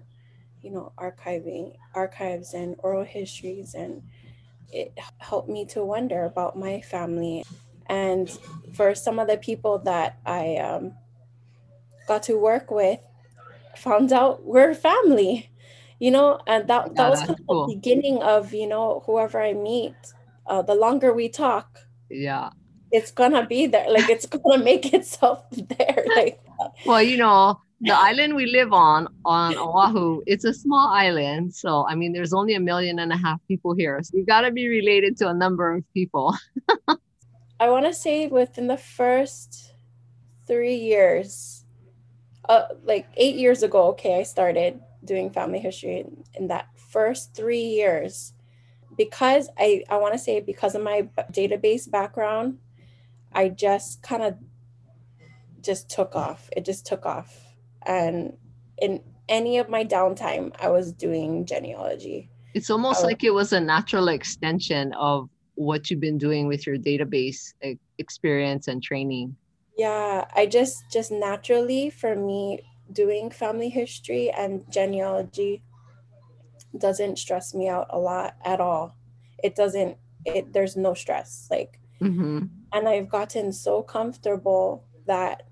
you 0.62 0.70
know, 0.70 0.92
archiving, 0.96 1.76
archives 1.96 2.54
and 2.54 2.76
oral 2.80 3.04
histories. 3.04 3.74
And 3.74 4.04
it 4.72 4.98
helped 5.18 5.50
me 5.50 5.66
to 5.66 5.84
wonder 5.84 6.24
about 6.24 6.58
my 6.58 6.82
family. 6.82 7.44
And 7.88 8.30
for 8.74 8.94
some 8.96 9.20
of 9.20 9.28
the 9.28 9.38
people 9.38 9.80
that 9.80 10.20
I 10.26 10.58
um, 10.58 10.94
got 12.08 12.24
to 12.24 12.38
work 12.38 12.70
with, 12.70 13.00
found 13.78 14.12
out 14.12 14.44
we're 14.44 14.74
family, 14.74 15.50
you 16.00 16.12
know, 16.12 16.40
and 16.48 16.68
that, 16.68 16.96
that 16.96 17.10
was 17.10 17.20
kind 17.20 17.32
of 17.32 17.40
cool. 17.48 17.68
the 17.68 17.76
beginning 17.76 18.22
of, 18.22 18.54
you 18.54 18.68
know, 18.68 19.04
whoever 19.06 19.42
I 19.42 19.54
meet 19.54 19.96
uh, 20.48 20.62
the 20.62 20.76
longer 20.76 21.14
we 21.14 21.30
talk, 21.30 21.80
yeah, 22.10 22.50
it's 22.92 23.12
gonna 23.12 23.46
be 23.46 23.68
there. 23.68 23.90
Like 23.90 24.10
it's 24.10 24.26
gonna 24.28 24.64
make 24.64 24.94
itself 24.94 25.44
there. 25.52 26.06
Like, 26.16 26.40
well, 26.86 27.02
you 27.02 27.18
know, 27.18 27.62
the 27.82 27.94
island 27.94 28.36
we 28.36 28.48
live 28.48 28.74
on 28.74 29.08
on 29.24 29.56
Oahu, 29.56 30.22
it's 30.26 30.46
a 30.46 30.54
small 30.54 30.88
island. 30.88 31.54
So 31.54 31.86
I 31.88 31.96
mean, 31.96 32.12
there's 32.14 32.34
only 32.34 32.56
a 32.56 32.60
million 32.60 33.00
and 33.00 33.12
a 33.12 33.18
half 33.18 33.40
people 33.48 33.74
here. 33.76 34.00
So 34.04 34.18
you've 34.18 34.28
got 34.28 34.42
to 34.42 34.52
be 34.52 34.68
related 34.68 35.18
to 35.18 35.30
a 35.30 35.34
number 35.34 35.74
of 35.74 35.84
people. 35.94 36.36
I 37.60 37.70
want 37.70 37.86
to 37.86 37.94
say 37.94 38.28
within 38.28 38.68
the 38.68 38.78
first 38.78 39.74
three 40.48 40.76
years, 40.76 41.66
uh, 42.48 42.64
like 42.84 43.08
eight 43.16 43.36
years 43.36 43.64
ago. 43.64 43.90
Okay, 43.90 44.20
I 44.20 44.24
started 44.24 44.80
doing 45.04 45.30
family 45.30 45.60
history. 45.60 46.00
In, 46.00 46.24
in 46.34 46.48
that 46.48 46.68
first 46.76 47.36
three 47.36 47.64
years, 47.64 48.34
because 48.98 49.50
I, 49.58 49.84
I 49.90 49.98
want 49.98 50.14
to 50.14 50.20
say 50.20 50.40
because 50.40 50.74
of 50.76 50.82
my 50.82 51.10
database 51.32 51.90
background, 51.90 52.58
I 53.34 53.50
just 53.50 54.02
kind 54.02 54.24
of 54.24 54.36
just 55.62 55.90
took 55.90 56.16
off. 56.16 56.50
It 56.56 56.66
just 56.66 56.86
took 56.86 57.06
off. 57.06 57.47
And 57.88 58.38
in 58.80 59.02
any 59.30 59.58
of 59.58 59.70
my 59.70 59.84
downtime, 59.84 60.54
I 60.60 60.70
was 60.70 60.92
doing 60.92 61.46
genealogy. 61.46 62.30
It's 62.54 62.70
almost 62.70 63.00
was, 63.00 63.06
like 63.06 63.24
it 63.24 63.34
was 63.34 63.54
a 63.54 63.60
natural 63.60 64.10
extension 64.10 64.94
of 64.94 65.30
what 65.56 65.90
you've 65.90 66.00
been 66.00 66.18
doing 66.18 66.48
with 66.48 66.68
your 66.68 66.78
database 66.78 67.54
experience 67.98 68.68
and 68.68 68.84
training. 68.84 69.36
Yeah, 69.78 70.26
I 70.36 70.46
just 70.46 70.84
just 70.92 71.12
naturally 71.12 71.90
for 71.90 72.16
me 72.16 72.62
doing 72.92 73.30
family 73.30 73.70
history 73.70 74.30
and 74.32 74.64
genealogy 74.70 75.64
doesn't 76.78 77.18
stress 77.18 77.54
me 77.54 77.68
out 77.68 77.88
a 77.90 78.00
lot 78.00 78.36
at 78.46 78.60
all. 78.60 78.96
It 79.44 79.56
doesn't, 79.56 79.98
it, 80.26 80.54
there's 80.54 80.76
no 80.76 80.94
stress. 80.94 81.48
Like, 81.50 81.80
mm-hmm. 82.02 82.46
and 82.74 82.88
I've 82.88 83.10
gotten 83.10 83.52
so 83.52 83.82
comfortable 83.82 84.86
that 85.06 85.47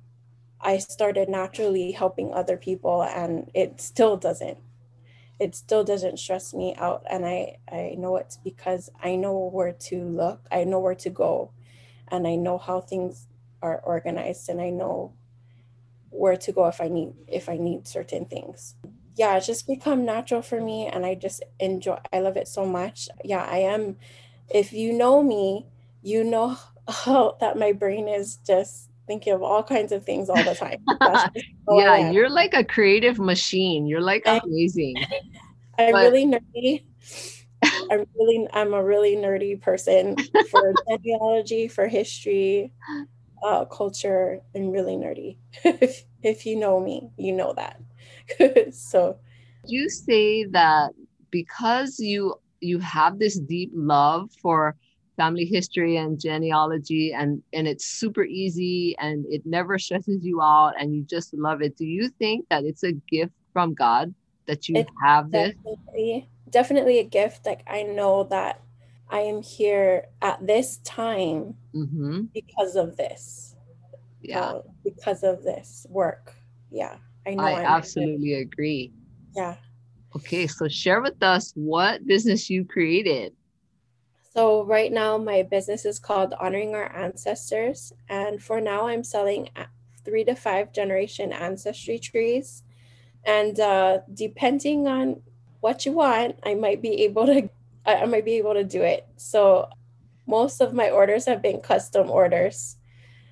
I 0.66 0.80
started 0.80 1.30
naturally 1.30 1.92
helping 1.92 2.34
other 2.34 2.58
people 2.58 3.04
and 3.04 3.50
it 3.54 3.80
still 3.80 4.18
doesn't. 4.18 4.58
It 5.40 5.56
still 5.56 5.84
doesn't 5.84 6.18
stress 6.18 6.54
me 6.54 6.76
out. 6.78 7.04
And 7.10 7.26
I, 7.26 7.58
I 7.72 7.96
know 7.98 8.18
it's 8.18 8.38
because 8.38 8.90
I 9.02 9.16
know 9.16 9.38
where 9.38 9.74
to 9.74 10.04
look, 10.04 10.48
I 10.52 10.64
know 10.64 10.80
where 10.80 10.96
to 10.96 11.10
go, 11.10 11.52
and 12.08 12.28
I 12.28 12.36
know 12.36 12.58
how 12.58 12.82
things 12.82 13.28
are 13.62 13.80
organized 13.84 14.50
and 14.50 14.62
I 14.62 14.70
know 14.70 15.14
where 16.10 16.38
to 16.38 16.52
go 16.52 16.68
if 16.68 16.82
I 16.82 16.88
need 16.88 17.14
if 17.28 17.50
I 17.50 17.58
need 17.58 17.88
certain 17.88 18.26
things 18.26 18.76
yeah, 19.16 19.38
it's 19.38 19.48
just 19.48 19.68
become 19.68 20.06
natural 20.06 20.42
for 20.42 20.60
me 20.60 20.88
and 20.88 21.06
I 21.06 21.16
just 21.16 21.44
enjoy 21.60 21.98
I 22.12 22.20
love 22.20 22.38
it 22.38 22.48
so 22.48 22.66
much. 22.66 23.10
Yeah, 23.24 23.44
I 23.50 23.60
am 23.60 23.98
if 24.50 24.74
you 24.74 24.94
know 24.94 25.24
me, 25.24 25.68
you 26.04 26.24
know 26.24 26.58
how 26.88 27.38
that 27.40 27.58
my 27.58 27.72
brain 27.72 28.08
is 28.08 28.38
just 28.38 28.90
thinking 29.08 29.34
of 29.34 29.44
all 29.44 29.64
kinds 29.64 29.92
of 29.92 30.04
things 30.04 30.30
all 30.30 30.44
the 30.44 30.56
time. 30.56 30.80
yeah, 31.70 32.12
you're 32.12 32.30
like 32.30 32.54
a 32.54 32.64
creative 32.64 33.20
machine. 33.20 33.86
You're 33.86 34.02
like 34.02 34.24
amazing. 34.26 34.96
I'm 35.78 35.92
but... 35.92 36.12
really 36.12 36.26
nerdy. 36.26 36.84
I'm 37.92 38.06
really 38.16 38.48
I'm 38.54 38.74
a 38.74 38.84
really 38.84 39.16
nerdy 39.16 39.62
person 39.62 40.16
for 40.50 40.74
genealogy, 40.90 41.68
for 41.68 41.88
history, 41.88 42.72
uh, 43.44 43.66
culture, 43.66 44.42
and 44.54 44.72
really 44.72 44.96
nerdy. 44.96 45.38
if, 45.64 46.04
if 46.22 46.46
you 46.46 46.56
know 46.56 46.80
me, 46.80 47.10
you 47.18 47.34
know 47.34 47.54
that. 47.54 48.74
so 48.74 49.18
you 49.66 49.90
say 49.90 50.46
that 50.46 50.92
because 51.32 52.00
you 52.00 52.36
you 52.62 52.80
have 52.80 53.20
this 53.20 53.40
deep 53.40 53.72
love 53.74 54.30
for 54.42 54.76
family 55.18 55.46
history 55.46 55.98
and 55.98 56.20
genealogy 56.20 57.14
and 57.14 57.42
and 57.54 57.68
it's 57.68 57.86
super 57.86 58.24
easy 58.24 58.96
and 59.00 59.26
it 59.30 59.46
never 59.46 59.78
stresses 59.86 60.24
you 60.24 60.42
out 60.42 60.74
and 60.80 60.96
you 60.96 61.04
just 61.04 61.34
love 61.34 61.62
it 61.62 61.78
do 61.78 61.86
you 61.86 62.10
think 62.10 62.48
that 62.50 62.64
it's 62.64 62.84
a 62.84 62.92
gift 62.92 63.34
from 63.54 63.74
god 63.74 64.14
that 64.48 64.68
you 64.70 64.78
it's 64.78 64.90
have 65.04 65.32
this 65.32 65.54
definitely, 65.56 66.30
definitely 66.50 67.00
a 67.00 67.04
gift 67.04 67.46
like 67.46 67.62
i 67.68 67.82
know 67.84 68.24
that 68.24 68.62
i 69.10 69.20
am 69.20 69.42
here 69.42 70.06
at 70.22 70.46
this 70.46 70.78
time 70.78 71.56
mm-hmm. 71.74 72.22
because 72.34 72.76
of 72.76 72.98
this 72.98 73.56
yeah 74.22 74.42
uh, 74.42 74.62
because 74.84 75.24
of 75.24 75.44
this 75.44 75.86
work 75.90 76.34
yeah 76.72 76.98
I 77.26 77.36
know. 77.36 77.44
I 77.44 77.64
absolutely 77.64 78.36
agree. 78.36 78.92
Yeah. 79.36 79.56
Okay, 80.16 80.48
so 80.48 80.68
share 80.68 81.02
with 81.02 81.22
us 81.22 81.52
what 81.56 82.06
business 82.06 82.50
you 82.50 82.66
created. 82.66 83.34
So, 84.36 84.66
right 84.66 84.92
now, 84.92 85.18
my 85.18 85.44
business 85.44 85.86
is 85.86 85.98
called 85.98 86.34
Honoring 86.38 86.76
Our 86.76 86.94
Ancestors. 86.94 87.94
And 88.10 88.44
for 88.44 88.60
now, 88.60 88.88
I'm 88.88 89.04
selling 89.04 89.50
three 90.04 90.26
to 90.26 90.36
five 90.36 90.74
generation 90.74 91.32
ancestry 91.32 91.98
trees. 92.00 92.64
And 93.26 93.58
uh, 93.60 94.00
depending 94.14 94.88
on 94.88 95.22
what 95.62 95.86
you 95.86 95.94
want, 95.94 96.38
I 96.44 96.54
might 96.54 96.82
be 96.82 97.04
able 97.04 97.26
to. 97.28 97.50
I 97.86 98.06
might 98.06 98.26
be 98.26 98.34
able 98.34 98.56
to 98.56 98.64
do 98.64 98.82
it. 98.82 99.08
So, 99.16 99.70
most 100.28 100.60
of 100.60 100.74
my 100.74 100.90
orders 100.90 101.26
have 101.28 101.42
been 101.42 101.62
custom 101.62 102.10
orders. 102.10 102.76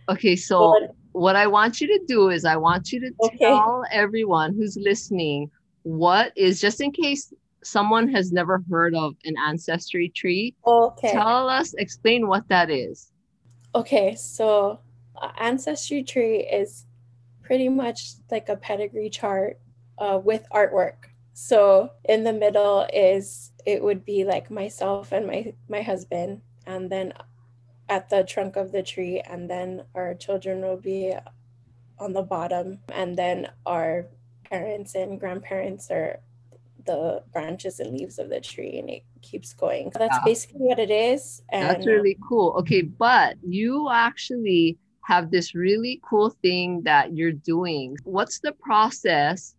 Okay, 0.08 0.38
so 0.38 0.74
but, 0.80 0.96
what 1.12 1.36
I 1.36 1.48
want 1.48 1.82
you 1.82 1.88
to 1.88 2.06
do 2.08 2.30
is 2.30 2.46
I 2.46 2.56
want 2.56 2.94
you 2.94 3.02
to 3.02 3.12
okay. 3.26 3.38
tell 3.40 3.84
everyone 3.92 4.56
who's 4.56 4.78
listening 4.78 5.52
what 5.82 6.32
is 6.38 6.62
just 6.62 6.80
in 6.80 6.92
case 6.92 7.34
someone 7.64 8.08
has 8.10 8.32
never 8.32 8.64
heard 8.70 8.96
of 8.96 9.16
an 9.26 9.36
ancestry 9.38 10.10
tree. 10.10 10.56
Okay. 10.66 11.12
Tell 11.12 11.50
us, 11.50 11.74
explain 11.76 12.28
what 12.28 12.48
that 12.50 12.70
is. 12.70 13.12
Okay, 13.76 14.16
so 14.16 14.80
ancestry 15.40 16.04
tree 16.04 16.40
is 16.40 16.86
pretty 17.42 17.70
much 17.70 18.14
like 18.32 18.50
a 18.50 18.56
pedigree 18.56 19.10
chart 19.10 19.60
uh, 19.98 20.20
with 20.24 20.46
artwork. 20.54 21.10
So 21.34 21.90
in 22.06 22.24
the 22.24 22.34
middle 22.34 22.86
is 22.94 23.52
it 23.66 23.82
would 23.82 24.06
be 24.06 24.24
like 24.24 24.52
myself 24.52 25.12
and 25.12 25.26
my 25.26 25.54
my 25.68 25.82
husband, 25.82 26.42
and 26.68 26.90
then 26.90 27.14
at 27.90 28.10
the 28.10 28.24
trunk 28.24 28.56
of 28.56 28.72
the 28.72 28.84
tree, 28.84 29.22
and 29.22 29.50
then 29.50 29.84
our 29.96 30.14
children 30.14 30.62
will 30.62 30.78
be 30.78 31.14
on 32.00 32.14
the 32.14 32.22
bottom, 32.22 32.80
and 32.92 33.18
then 33.18 33.50
our 33.66 34.08
parents 34.50 34.94
and 34.94 35.20
grandparents 35.20 35.90
are 35.90 36.20
the 36.86 37.24
branches 37.32 37.80
and 37.80 37.98
leaves 37.98 38.20
of 38.20 38.30
the 38.30 38.40
tree, 38.40 38.78
and 38.78 38.90
it 38.90 39.04
keeps 39.22 39.54
going. 39.54 39.92
So 39.92 40.00
that's 40.00 40.18
ah. 40.20 40.26
basically 40.26 40.62
what 40.62 40.80
it 40.80 40.92
is. 40.92 41.42
And 41.50 41.70
that's 41.70 41.88
really 41.88 42.16
um, 42.16 42.28
cool. 42.28 42.56
Okay, 42.60 42.82
but 42.82 43.38
you 43.48 43.90
actually 43.92 44.78
have 45.06 45.32
this 45.32 45.54
really 45.54 46.02
cool 46.08 46.30
thing 46.42 46.82
that 46.84 47.16
you're 47.16 47.32
doing. 47.32 47.98
What's 48.04 48.40
the 48.40 48.54
process 48.54 49.56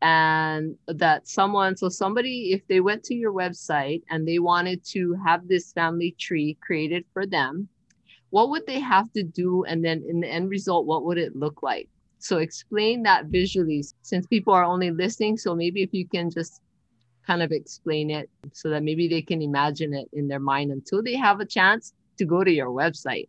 and 0.00 0.76
that 0.86 1.26
someone 1.26 1.76
so 1.76 1.88
somebody 1.88 2.52
if 2.52 2.66
they 2.68 2.80
went 2.80 3.02
to 3.02 3.14
your 3.14 3.32
website 3.32 4.02
and 4.10 4.26
they 4.26 4.38
wanted 4.38 4.84
to 4.84 5.16
have 5.26 5.48
this 5.48 5.72
family 5.72 6.14
tree 6.18 6.56
created 6.60 7.04
for 7.12 7.26
them 7.26 7.68
what 8.30 8.48
would 8.48 8.64
they 8.66 8.78
have 8.78 9.10
to 9.12 9.24
do 9.24 9.64
and 9.64 9.84
then 9.84 10.04
in 10.08 10.20
the 10.20 10.28
end 10.28 10.48
result 10.50 10.86
what 10.86 11.04
would 11.04 11.18
it 11.18 11.34
look 11.34 11.64
like 11.64 11.88
so 12.18 12.38
explain 12.38 13.02
that 13.02 13.26
visually 13.26 13.84
since 14.02 14.26
people 14.26 14.52
are 14.52 14.64
only 14.64 14.90
listening 14.90 15.36
so 15.36 15.54
maybe 15.54 15.82
if 15.82 15.92
you 15.92 16.06
can 16.06 16.30
just 16.30 16.60
kind 17.26 17.42
of 17.42 17.52
explain 17.52 18.10
it 18.10 18.28
so 18.52 18.70
that 18.70 18.82
maybe 18.82 19.06
they 19.06 19.22
can 19.22 19.42
imagine 19.42 19.92
it 19.92 20.08
in 20.12 20.28
their 20.28 20.40
mind 20.40 20.70
until 20.70 21.02
they 21.02 21.14
have 21.14 21.40
a 21.40 21.44
chance 21.44 21.92
to 22.16 22.24
go 22.24 22.42
to 22.42 22.50
your 22.50 22.68
website 22.68 23.28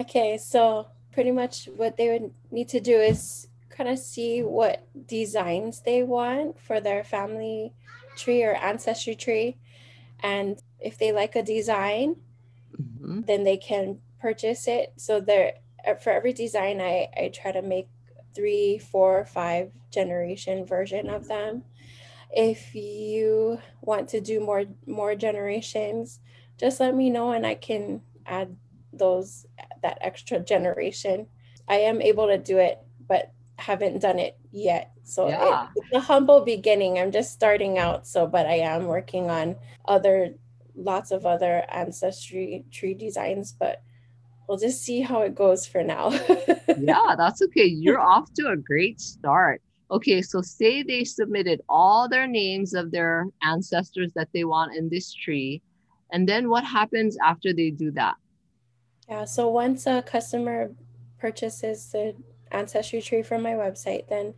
okay 0.00 0.38
so 0.38 0.86
pretty 1.12 1.30
much 1.30 1.68
what 1.76 1.96
they 1.96 2.08
would 2.08 2.32
need 2.50 2.68
to 2.68 2.80
do 2.80 2.96
is 2.96 3.48
kind 3.70 3.88
of 3.88 3.98
see 3.98 4.42
what 4.42 4.86
designs 5.06 5.80
they 5.82 6.02
want 6.02 6.58
for 6.60 6.80
their 6.80 7.02
family 7.02 7.72
tree 8.16 8.42
or 8.42 8.54
ancestry 8.54 9.14
tree. 9.14 9.56
And 10.20 10.58
if 10.80 10.98
they 10.98 11.12
like 11.12 11.36
a 11.36 11.42
design, 11.42 12.16
mm-hmm. 12.80 13.22
then 13.22 13.44
they 13.44 13.56
can 13.56 13.98
purchase 14.20 14.68
it. 14.68 14.92
So 14.96 15.20
there 15.20 15.54
for 16.00 16.10
every 16.10 16.32
design 16.32 16.80
I, 16.80 17.08
I 17.14 17.28
try 17.28 17.52
to 17.52 17.60
make 17.60 17.88
three, 18.34 18.78
four, 18.78 19.24
five 19.26 19.70
generation 19.90 20.66
version 20.66 21.08
of 21.08 21.28
them. 21.28 21.62
If 22.30 22.74
you 22.74 23.58
want 23.80 24.08
to 24.10 24.20
do 24.20 24.40
more 24.40 24.64
more 24.86 25.14
generations, 25.14 26.20
just 26.58 26.80
let 26.80 26.94
me 26.94 27.10
know 27.10 27.32
and 27.32 27.46
I 27.46 27.54
can 27.54 28.02
add 28.26 28.56
those 28.92 29.46
that 29.82 29.98
extra 30.00 30.40
generation. 30.40 31.26
I 31.68 31.76
am 31.76 32.02
able 32.02 32.26
to 32.26 32.38
do 32.38 32.58
it, 32.58 32.78
but 33.08 33.32
haven't 33.58 34.00
done 34.00 34.18
it 34.18 34.36
yet. 34.50 34.92
So 35.04 35.28
Yeah. 35.28 35.64
it, 35.74 35.80
it's 35.82 35.92
a 35.94 36.00
humble 36.00 36.44
beginning. 36.44 36.98
I'm 36.98 37.12
just 37.12 37.32
starting 37.32 37.78
out. 37.78 38.06
So, 38.06 38.26
but 38.26 38.46
I 38.46 38.56
am 38.58 38.86
working 38.86 39.30
on 39.30 39.56
other, 39.86 40.34
lots 40.74 41.10
of 41.10 41.24
other 41.24 41.64
ancestry 41.70 42.64
tree 42.72 42.94
designs, 42.94 43.52
but 43.52 43.82
we'll 44.48 44.58
just 44.58 44.82
see 44.82 45.00
how 45.00 45.22
it 45.22 45.34
goes 45.34 45.66
for 45.66 45.82
now. 45.82 46.10
yeah, 46.78 47.14
that's 47.16 47.42
okay. 47.42 47.64
You're 47.66 48.00
off 48.00 48.32
to 48.34 48.48
a 48.48 48.56
great 48.56 49.00
start. 49.00 49.62
Okay, 49.90 50.22
so 50.22 50.40
say 50.42 50.82
they 50.82 51.04
submitted 51.04 51.60
all 51.68 52.08
their 52.08 52.26
names 52.26 52.74
of 52.74 52.90
their 52.90 53.26
ancestors 53.42 54.12
that 54.14 54.28
they 54.32 54.44
want 54.44 54.74
in 54.74 54.88
this 54.88 55.12
tree. 55.12 55.62
And 56.12 56.28
then 56.28 56.48
what 56.48 56.64
happens 56.64 57.16
after 57.22 57.52
they 57.52 57.70
do 57.70 57.90
that? 57.92 58.16
Yeah, 59.08 59.24
so 59.24 59.48
once 59.48 59.86
a 59.86 60.02
customer 60.02 60.70
purchases 61.18 61.90
the 61.92 62.14
ancestry 62.50 63.02
tree 63.02 63.22
from 63.22 63.42
my 63.42 63.52
website, 63.52 64.08
then 64.08 64.34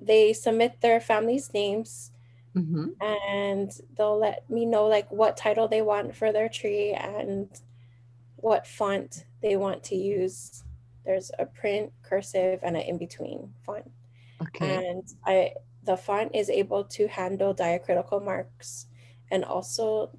they 0.00 0.32
submit 0.32 0.80
their 0.80 1.00
family's 1.00 1.52
names 1.52 2.12
Mhm. 2.54 2.94
and 3.00 3.80
they'll 3.96 4.18
let 4.18 4.48
me 4.48 4.64
know 4.64 4.86
like 4.86 5.10
what 5.10 5.36
title 5.36 5.68
they 5.68 5.82
want 5.82 6.14
for 6.14 6.32
their 6.32 6.48
tree 6.48 6.92
and 6.92 7.48
what 8.40 8.66
font 8.66 9.24
they 9.42 9.56
want 9.56 9.82
to 9.84 9.96
use. 9.96 10.64
There's 11.04 11.30
a 11.38 11.46
print, 11.46 11.92
cursive, 12.02 12.60
and 12.62 12.76
an 12.76 12.82
in-between 12.82 13.52
font. 13.64 13.90
Okay. 14.42 14.88
And 14.88 15.04
I 15.26 15.52
the 15.84 15.96
font 15.96 16.34
is 16.34 16.50
able 16.50 16.84
to 16.84 17.08
handle 17.08 17.54
diacritical 17.54 18.22
marks 18.22 18.86
and 19.30 19.44
also 19.44 20.10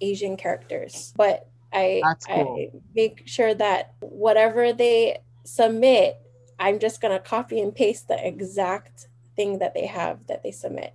Asian 0.00 0.36
characters. 0.36 1.12
But 1.16 1.46
I, 1.72 2.00
cool. 2.26 2.56
I 2.58 2.78
make 2.94 3.22
sure 3.26 3.54
that 3.54 3.94
whatever 4.00 4.72
they 4.72 5.18
submit, 5.44 6.18
I'm 6.58 6.78
just 6.78 7.00
gonna 7.00 7.20
copy 7.20 7.60
and 7.60 7.74
paste 7.74 8.08
the 8.08 8.26
exact 8.26 9.08
thing 9.36 9.58
that 9.58 9.74
they 9.74 9.86
have 9.86 10.26
that 10.26 10.42
they 10.42 10.52
submit. 10.52 10.94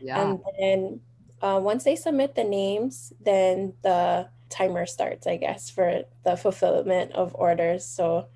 Yeah. 0.00 0.20
And 0.20 0.40
then 0.58 1.00
uh, 1.42 1.60
once 1.62 1.84
they 1.84 1.96
submit 1.96 2.34
the 2.34 2.44
names, 2.44 3.12
then 3.20 3.74
the 3.82 4.28
timer 4.48 4.86
starts, 4.86 5.26
I 5.26 5.36
guess, 5.36 5.70
for 5.70 6.02
the 6.24 6.36
fulfillment 6.36 7.12
of 7.12 7.34
orders. 7.34 7.84
So 7.84 8.28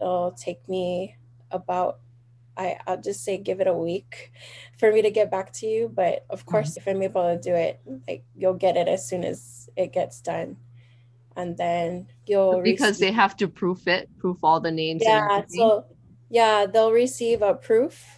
it'll 0.00 0.32
take 0.32 0.68
me 0.68 1.16
about, 1.50 2.00
I, 2.56 2.78
I'll 2.86 3.00
just 3.00 3.24
say, 3.24 3.38
give 3.38 3.60
it 3.60 3.66
a 3.66 3.74
week 3.74 4.32
for 4.78 4.92
me 4.92 5.02
to 5.02 5.10
get 5.10 5.30
back 5.30 5.52
to 5.54 5.66
you. 5.66 5.90
But 5.92 6.24
of 6.30 6.40
mm-hmm. 6.40 6.50
course, 6.50 6.76
if 6.76 6.86
I'm 6.86 7.02
able 7.02 7.22
to 7.22 7.40
do 7.40 7.54
it, 7.54 7.80
like 8.06 8.24
you'll 8.36 8.54
get 8.54 8.76
it 8.76 8.88
as 8.88 9.08
soon 9.08 9.24
as 9.24 9.68
it 9.76 9.92
gets 9.92 10.20
done. 10.20 10.56
And 11.36 11.56
then 11.56 12.06
you'll 12.26 12.62
because 12.62 12.90
receive- 12.90 13.08
they 13.08 13.12
have 13.12 13.36
to 13.38 13.48
proof 13.48 13.88
it, 13.88 14.08
proof 14.18 14.38
all 14.42 14.60
the 14.60 14.70
names. 14.70 15.02
yeah 15.04 15.42
so 15.48 15.84
yeah 16.30 16.66
they'll 16.66 16.92
receive 16.92 17.42
a 17.42 17.54
proof 17.54 18.13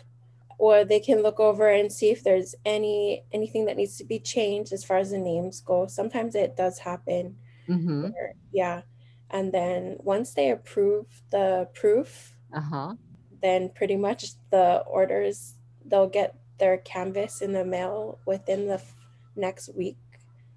or 0.59 0.85
they 0.85 1.01
can 1.01 1.23
look 1.23 1.38
over 1.40 1.69
and 1.69 1.92
see 1.92 2.11
if 2.11 2.23
there's 2.25 2.55
any 2.64 3.25
anything 3.33 3.66
that 3.66 3.77
needs 3.77 3.97
to 3.99 4.05
be 4.05 4.19
changed 4.19 4.73
as 4.73 4.85
far 4.85 4.99
as 4.99 5.11
the 5.11 5.19
names 5.19 5.61
go. 5.61 5.87
Sometimes 5.87 6.35
it 6.35 6.57
does 6.57 6.79
happen. 6.79 7.37
Mhm. 7.69 8.12
or- 8.14 8.35
yeah. 8.53 8.83
And 9.31 9.53
then 9.53 9.97
once 9.99 10.35
they 10.35 10.51
approve 10.51 11.07
the 11.31 11.69
proof 11.75 12.33
Uh-huh. 12.53 12.95
then 13.42 13.69
pretty 13.71 13.97
much 13.97 14.21
the 14.51 14.79
orders 14.87 15.55
they'll 15.85 16.09
get 16.09 16.35
their 16.59 16.79
canvas 16.79 17.42
in 17.42 17.53
the 17.53 17.64
mail 17.64 18.19
within 18.27 18.66
the 18.66 18.75
f- 18.75 18.95
next 19.37 19.69
week. 19.77 19.99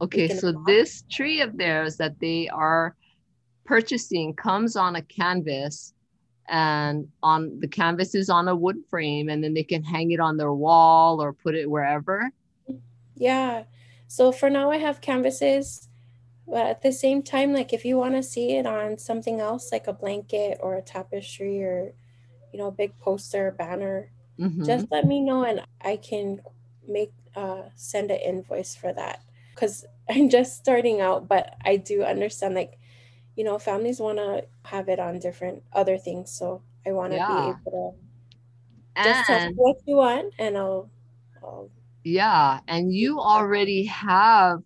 Okay, 0.02 0.28
can 0.30 0.38
so 0.38 0.54
this 0.66 1.04
tree 1.10 1.42
of 1.42 1.58
theirs 1.58 1.98
that 1.98 2.20
they 2.20 2.48
are 2.50 2.96
purchasing 3.66 4.34
comes 4.34 4.76
on 4.76 4.96
a 4.96 5.02
canvas 5.02 5.94
and 6.50 7.10
on 7.24 7.60
the 7.60 7.68
canvas 7.68 8.16
is 8.16 8.30
on 8.30 8.48
a 8.48 8.56
wood 8.56 8.78
frame 8.90 9.30
and 9.30 9.44
then 9.44 9.54
they 9.54 9.64
can 9.64 9.84
hang 9.84 10.12
it 10.12 10.20
on 10.20 10.38
their 10.38 10.54
wall 10.54 11.22
or 11.22 11.34
put 11.34 11.56
it 11.56 11.70
wherever. 11.70 12.32
Yeah. 13.16 13.64
So 14.08 14.32
for 14.32 14.50
now, 14.50 14.72
I 14.72 14.78
have 14.78 15.02
canvases, 15.02 15.88
but 16.48 16.66
at 16.68 16.82
the 16.82 16.92
same 16.92 17.24
time, 17.24 17.54
like 17.54 17.74
if 17.74 17.86
you 17.86 17.98
want 17.98 18.16
to 18.16 18.24
see 18.24 18.54
it 18.58 18.66
on 18.68 18.98
something 18.98 19.42
else, 19.42 19.72
like 19.72 19.88
a 19.88 19.94
blanket 19.94 20.60
or 20.62 20.76
a 20.76 20.82
tapestry 20.82 21.64
or, 21.64 21.94
you 22.54 22.60
know, 22.60 22.68
a 22.68 22.72
big 22.72 22.98
poster, 23.00 23.52
banner, 23.52 24.12
Mhm. 24.38 24.66
just 24.66 24.88
let 24.92 25.06
me 25.08 25.22
know 25.22 25.44
and 25.46 25.64
I 25.82 25.98
can 25.98 26.42
make, 26.88 27.14
uh, 27.36 27.64
send 27.76 28.12
an 28.12 28.20
invoice 28.20 28.76
for 28.76 28.94
that. 28.94 29.22
Because 29.56 29.86
I'm 30.10 30.30
just 30.30 30.58
starting 30.58 31.02
out, 31.02 31.28
but 31.28 31.56
I 31.66 31.78
do 31.78 32.04
understand, 32.04 32.56
like, 32.56 32.79
you 33.40 33.46
know, 33.46 33.58
families 33.58 34.02
want 34.02 34.18
to 34.18 34.44
have 34.66 34.90
it 34.90 35.00
on 35.00 35.18
different 35.18 35.64
other 35.72 35.98
things. 35.98 36.30
So 36.30 36.62
I 36.86 36.92
want 36.92 37.14
to 37.14 37.20
Yeah. 37.20 37.28
be 37.30 37.50
able 37.72 37.98
to 38.98 39.02
just 39.02 39.26
tell 39.28 39.40
what 39.56 39.78
you 39.86 39.96
want 39.96 40.34
and 40.38 40.58
I'll, 40.58 40.90
I'll 41.42 41.72
yeah, 42.04 42.60
and 42.68 42.94
you 42.94 43.18
already 43.18 43.86
have 43.86 44.60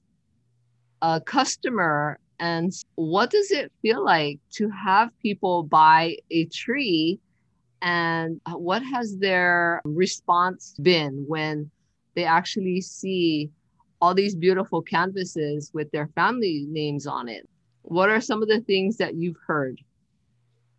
a 1.04 1.22
customer 1.22 2.18
and 2.40 2.74
what 2.96 3.30
does 3.30 3.52
it 3.52 3.72
feel 3.84 4.04
like 4.04 4.40
to 4.54 4.70
have 4.70 5.12
people 5.22 5.62
buy 5.62 6.18
a 6.32 6.46
tree 6.46 7.20
and 7.84 8.42
what 8.54 8.82
has 8.82 9.20
their 9.20 9.84
response 9.86 10.74
been 10.82 11.26
when 11.28 11.70
they 12.16 12.24
actually 12.24 12.82
see 12.82 13.52
all 14.02 14.16
these 14.16 14.34
beautiful 14.34 14.82
canvases 14.82 15.70
with 15.76 15.92
their 15.92 16.08
family 16.16 16.66
names 16.70 17.06
on 17.06 17.30
it 17.30 17.48
what 17.84 18.10
are 18.10 18.22
some 18.22 18.42
of 18.42 18.48
the 18.48 18.62
things 18.62 18.98
that 18.98 19.16
you've 19.16 19.40
heard 19.48 19.80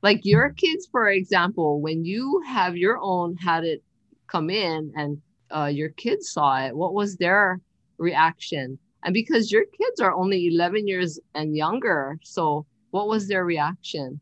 like 0.02 0.20
your 0.24 0.50
kids 0.50 0.86
for 0.90 1.08
example 1.08 1.80
when 1.80 2.04
you 2.04 2.42
have 2.46 2.76
your 2.76 2.98
own 3.00 3.36
had 3.36 3.64
it 3.64 3.82
come 4.26 4.50
in 4.50 4.92
and 4.96 5.20
uh, 5.54 5.66
your 5.66 5.90
kids 5.90 6.30
saw 6.30 6.64
it 6.64 6.74
what 6.76 6.94
was 6.94 7.16
their 7.16 7.60
reaction 7.98 8.78
and 9.04 9.14
because 9.14 9.52
your 9.52 9.64
kids 9.64 10.00
are 10.00 10.14
only 10.14 10.48
11 10.48 10.88
years 10.88 11.20
and 11.34 11.56
younger 11.56 12.18
so 12.22 12.66
what 12.90 13.08
was 13.08 13.28
their 13.28 13.44
reaction 13.44 14.20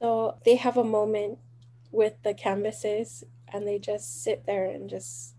So 0.00 0.38
they 0.44 0.56
have 0.56 0.76
a 0.76 0.84
moment 0.84 1.38
with 1.90 2.14
the 2.22 2.34
canvases 2.34 3.24
and 3.52 3.66
they 3.66 3.78
just 3.78 4.22
sit 4.22 4.44
there 4.46 4.66
and 4.66 4.88
just 4.88 5.34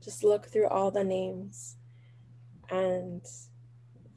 just 0.00 0.24
look 0.24 0.46
through 0.46 0.68
all 0.68 0.90
the 0.90 1.04
names. 1.04 1.76
And 2.70 3.22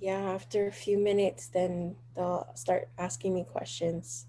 yeah, 0.01 0.19
after 0.33 0.67
a 0.67 0.73
few 0.73 0.99
minutes 0.99 1.47
then 1.49 1.97
they'll 2.15 2.51
start 2.55 2.89
asking 2.99 3.35
me 3.35 3.45
questions. 3.45 4.27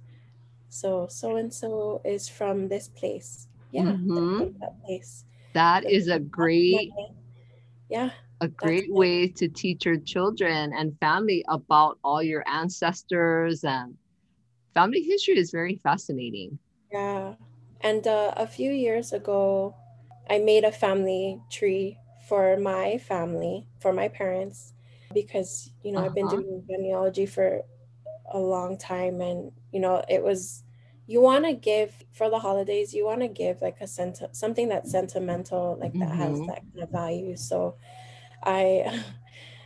So 0.70 1.08
so 1.08 1.36
and 1.36 1.52
so 1.54 2.02
is 2.04 2.28
from 2.30 2.68
this 2.68 2.88
place. 2.88 3.48
Yeah, 3.72 3.96
they're 4.14 4.24
Mhm. 4.24 4.38
from 4.38 4.54
that 4.60 4.82
place. 4.84 5.24
that 5.54 5.84
is 5.88 6.08
a 6.08 6.18
great 6.20 6.94
Yeah, 7.88 8.10
a 8.40 8.48
great 8.48 8.92
good. 8.92 8.92
way 8.92 9.28
to 9.28 9.48
teach 9.48 9.84
your 9.86 9.98
children 9.98 10.72
and 10.76 10.98
family 10.98 11.44
about 11.48 11.98
all 12.04 12.22
your 12.22 12.46
ancestors 12.48 13.62
and 13.64 13.96
family 14.74 15.02
history 15.02 15.38
is 15.38 15.50
very 15.52 15.76
fascinating 15.76 16.58
Yeah. 16.90 17.34
And 17.80 18.06
uh, 18.06 18.32
a 18.36 18.46
few 18.46 18.70
years 18.70 19.12
ago, 19.12 19.74
I 20.28 20.38
made 20.38 20.64
a 20.64 20.72
family 20.72 21.40
tree 21.50 21.98
for 22.28 22.56
my 22.56 22.98
family, 22.98 23.66
for 23.80 23.92
my 23.92 24.08
parents, 24.08 24.71
because, 25.14 25.72
you 25.82 25.92
know, 25.92 26.00
I've 26.00 26.14
been 26.14 26.26
Uh-huh. 26.26 26.28
doing 26.28 26.64
genealogy 26.68 27.26
for 27.26 27.62
a 28.32 28.38
long 28.38 28.78
time. 28.78 29.20
And, 29.20 29.52
you 29.72 29.80
know, 29.80 30.04
it 30.08 30.22
was, 30.22 30.64
you 31.06 31.20
want 31.20 31.44
to 31.46 31.54
give 31.54 32.04
for 32.12 32.30
the 32.30 32.38
holidays, 32.40 32.94
you 32.94 33.04
want 33.04 33.20
to 33.22 33.28
give 33.28 33.62
like 33.62 33.80
a 33.80 33.86
sent 33.86 34.20
something 34.32 34.68
that's 34.68 34.90
sentimental, 34.90 35.78
like 35.80 35.98
that 35.98 36.14
has 36.16 36.42
Mhm. 36.42 36.46
that 36.46 36.62
kind 36.72 36.84
of 36.84 36.90
value. 36.90 37.36
So 37.36 37.76
I, 38.42 39.04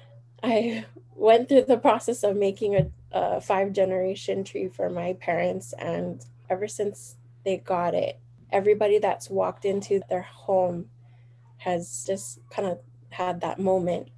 I 0.42 0.84
went 1.14 1.48
through 1.48 1.64
the 1.64 1.78
process 1.78 2.22
of 2.22 2.36
making 2.36 2.76
a, 2.76 2.90
a 3.12 3.40
five 3.40 3.72
generation 3.72 4.44
tree 4.44 4.68
for 4.68 4.90
my 4.90 5.14
parents. 5.14 5.72
And 5.74 6.24
ever 6.50 6.68
since 6.68 7.16
they 7.44 7.58
got 7.58 7.94
it, 7.94 8.18
everybody 8.50 8.98
that's 8.98 9.30
walked 9.30 9.64
into 9.64 10.00
their 10.08 10.22
home 10.22 10.90
has 11.58 12.04
just 12.06 12.40
kind 12.50 12.68
of 12.68 12.80
had 13.10 13.40
that 13.40 13.58
moment. 13.58 14.08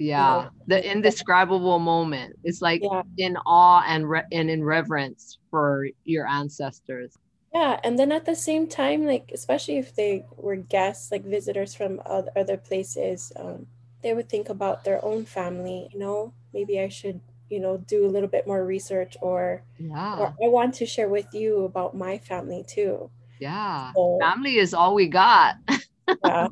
Yeah 0.00 0.48
the 0.66 0.90
indescribable 0.90 1.78
moment 1.78 2.36
it's 2.44 2.62
like 2.62 2.82
Yeah. 2.82 3.02
in 3.18 3.36
awe 3.46 3.84
and 3.86 4.08
re- 4.10 4.24
and 4.32 4.50
in 4.50 4.64
reverence 4.64 5.38
for 5.50 5.86
your 6.04 6.26
ancestors 6.26 7.18
Yeah. 7.52 7.80
And 7.84 7.98
then 7.98 8.12
at 8.12 8.24
the 8.26 8.34
same 8.36 8.66
time, 8.68 9.06
like, 9.06 9.30
especially 9.34 9.78
if 9.78 9.94
they 9.94 10.24
were 10.36 10.56
guests, 10.56 11.10
like 11.10 11.24
visitors 11.24 11.74
from 11.74 12.00
other, 12.06 12.56
places, 12.58 13.32
um, 13.36 13.66
they 14.02 14.14
would 14.14 14.28
think 14.28 14.48
about 14.48 14.84
their 14.84 15.04
own 15.04 15.24
family, 15.26 15.88
you 15.92 15.98
know, 15.98 16.32
maybe 16.54 16.80
I 16.80 16.88
should, 16.88 17.20
you 17.50 17.60
know, 17.60 17.78
do 17.78 18.06
a 18.06 18.08
little 18.08 18.28
bit 18.28 18.46
more 18.46 18.64
research 18.64 19.16
or, 19.20 19.64
yeah 19.78 20.16
or 20.18 20.26
I 20.44 20.48
want 20.48 20.74
to 20.76 20.86
share 20.86 21.08
with 21.08 21.34
you 21.34 21.64
about 21.64 21.96
my 21.96 22.18
family 22.18 22.64
too. 22.66 23.10
yeah 23.38 23.92
So, 23.94 24.20
family 24.20 24.56
is 24.56 24.74
all 24.74 24.94
we 24.94 25.08
got 25.08 25.56
yeah. 26.24 26.48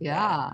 yeah 0.00 0.52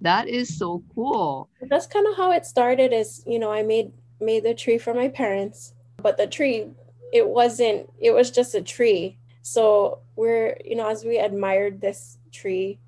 that 0.00 0.28
is 0.28 0.56
so 0.56 0.82
cool 0.94 1.48
that's 1.68 1.86
kind 1.86 2.06
of 2.06 2.16
how 2.16 2.30
it 2.32 2.46
started 2.46 2.92
is 2.92 3.22
you 3.26 3.38
know 3.38 3.52
i 3.52 3.62
made 3.62 3.92
made 4.20 4.44
the 4.44 4.54
tree 4.54 4.78
for 4.78 4.94
my 4.94 5.08
parents, 5.08 5.74
but 5.96 6.16
the 6.16 6.26
tree, 6.26 6.68
it 7.12 7.26
wasn't, 7.26 7.90
it 7.98 8.12
was 8.12 8.30
just 8.30 8.54
a 8.54 8.62
tree. 8.62 9.18
So 9.42 10.00
we're, 10.16 10.56
you 10.64 10.76
know, 10.76 10.88
as 10.88 11.04
we 11.04 11.18
admired 11.18 11.80
this 11.80 12.18
tree, 12.30 12.78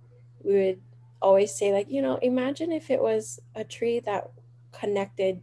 we 0.43 0.55
would 0.55 0.81
always 1.21 1.55
say, 1.55 1.73
like, 1.73 1.91
you 1.91 2.03
know, 2.03 2.17
imagine 2.17 2.73
if 2.73 2.91
it 2.91 3.01
was 3.01 3.41
a 3.55 3.65
tree 3.65 4.01
that 4.01 4.31
connected, 4.73 5.41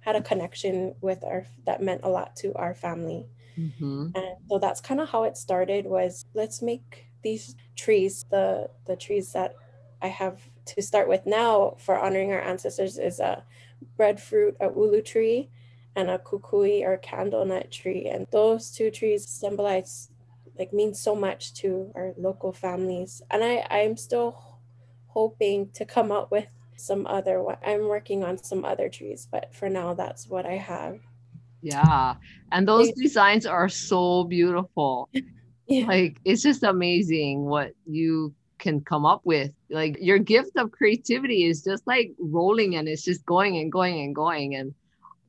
had 0.00 0.16
a 0.16 0.22
connection 0.22 0.94
with 1.00 1.24
our, 1.24 1.46
that 1.64 1.82
meant 1.82 2.02
a 2.04 2.08
lot 2.08 2.36
to 2.36 2.52
our 2.54 2.74
family. 2.74 3.26
Mm-hmm. 3.58 4.08
And 4.14 4.36
so 4.48 4.58
that's 4.58 4.80
kind 4.80 5.00
of 5.00 5.08
how 5.08 5.24
it 5.24 5.36
started 5.36 5.86
was 5.86 6.24
let's 6.34 6.60
make 6.60 7.06
these 7.22 7.56
trees, 7.74 8.26
the 8.30 8.68
the 8.86 8.94
trees 8.94 9.32
that 9.32 9.54
I 10.02 10.08
have 10.08 10.38
to 10.66 10.82
start 10.82 11.08
with 11.08 11.26
now 11.26 11.76
for 11.78 11.98
honoring 11.98 12.32
our 12.32 12.40
ancestors 12.40 12.98
is 12.98 13.20
a 13.20 13.44
breadfruit, 13.96 14.56
a 14.60 14.66
ulu 14.66 15.02
tree, 15.02 15.50
and 15.94 16.10
a 16.10 16.18
kukui 16.18 16.84
or 16.84 16.98
candle 16.98 17.44
nut 17.44 17.70
tree. 17.70 18.06
And 18.06 18.26
those 18.30 18.70
two 18.70 18.90
trees 18.90 19.28
symbolize 19.28 20.10
like 20.58 20.72
mean 20.72 20.94
so 20.94 21.14
much 21.14 21.54
to 21.54 21.92
our 21.94 22.12
local 22.16 22.52
families. 22.52 23.22
And 23.30 23.42
I, 23.42 23.66
I'm 23.70 23.96
still 23.96 24.58
hoping 25.08 25.70
to 25.74 25.84
come 25.84 26.12
up 26.12 26.30
with 26.30 26.46
some 26.76 27.06
other 27.06 27.42
I'm 27.64 27.88
working 27.88 28.22
on 28.22 28.36
some 28.36 28.64
other 28.64 28.88
trees, 28.88 29.26
but 29.30 29.54
for 29.54 29.68
now 29.68 29.94
that's 29.94 30.28
what 30.28 30.44
I 30.44 30.56
have. 30.56 30.98
Yeah. 31.62 32.16
And 32.52 32.68
those 32.68 32.92
designs 32.92 33.46
are 33.46 33.68
so 33.68 34.24
beautiful. 34.24 35.08
Yeah. 35.68 35.86
Like 35.86 36.20
it's 36.24 36.42
just 36.42 36.62
amazing 36.62 37.44
what 37.44 37.72
you 37.86 38.32
can 38.58 38.80
come 38.80 39.04
up 39.06 39.20
with. 39.24 39.52
Like 39.70 39.98
your 40.00 40.18
gift 40.18 40.56
of 40.56 40.72
creativity 40.72 41.44
is 41.44 41.62
just 41.62 41.86
like 41.86 42.12
rolling 42.18 42.76
and 42.76 42.88
it's 42.88 43.02
just 43.02 43.24
going 43.26 43.56
and 43.58 43.70
going 43.70 44.00
and 44.00 44.14
going. 44.14 44.54
And 44.54 44.74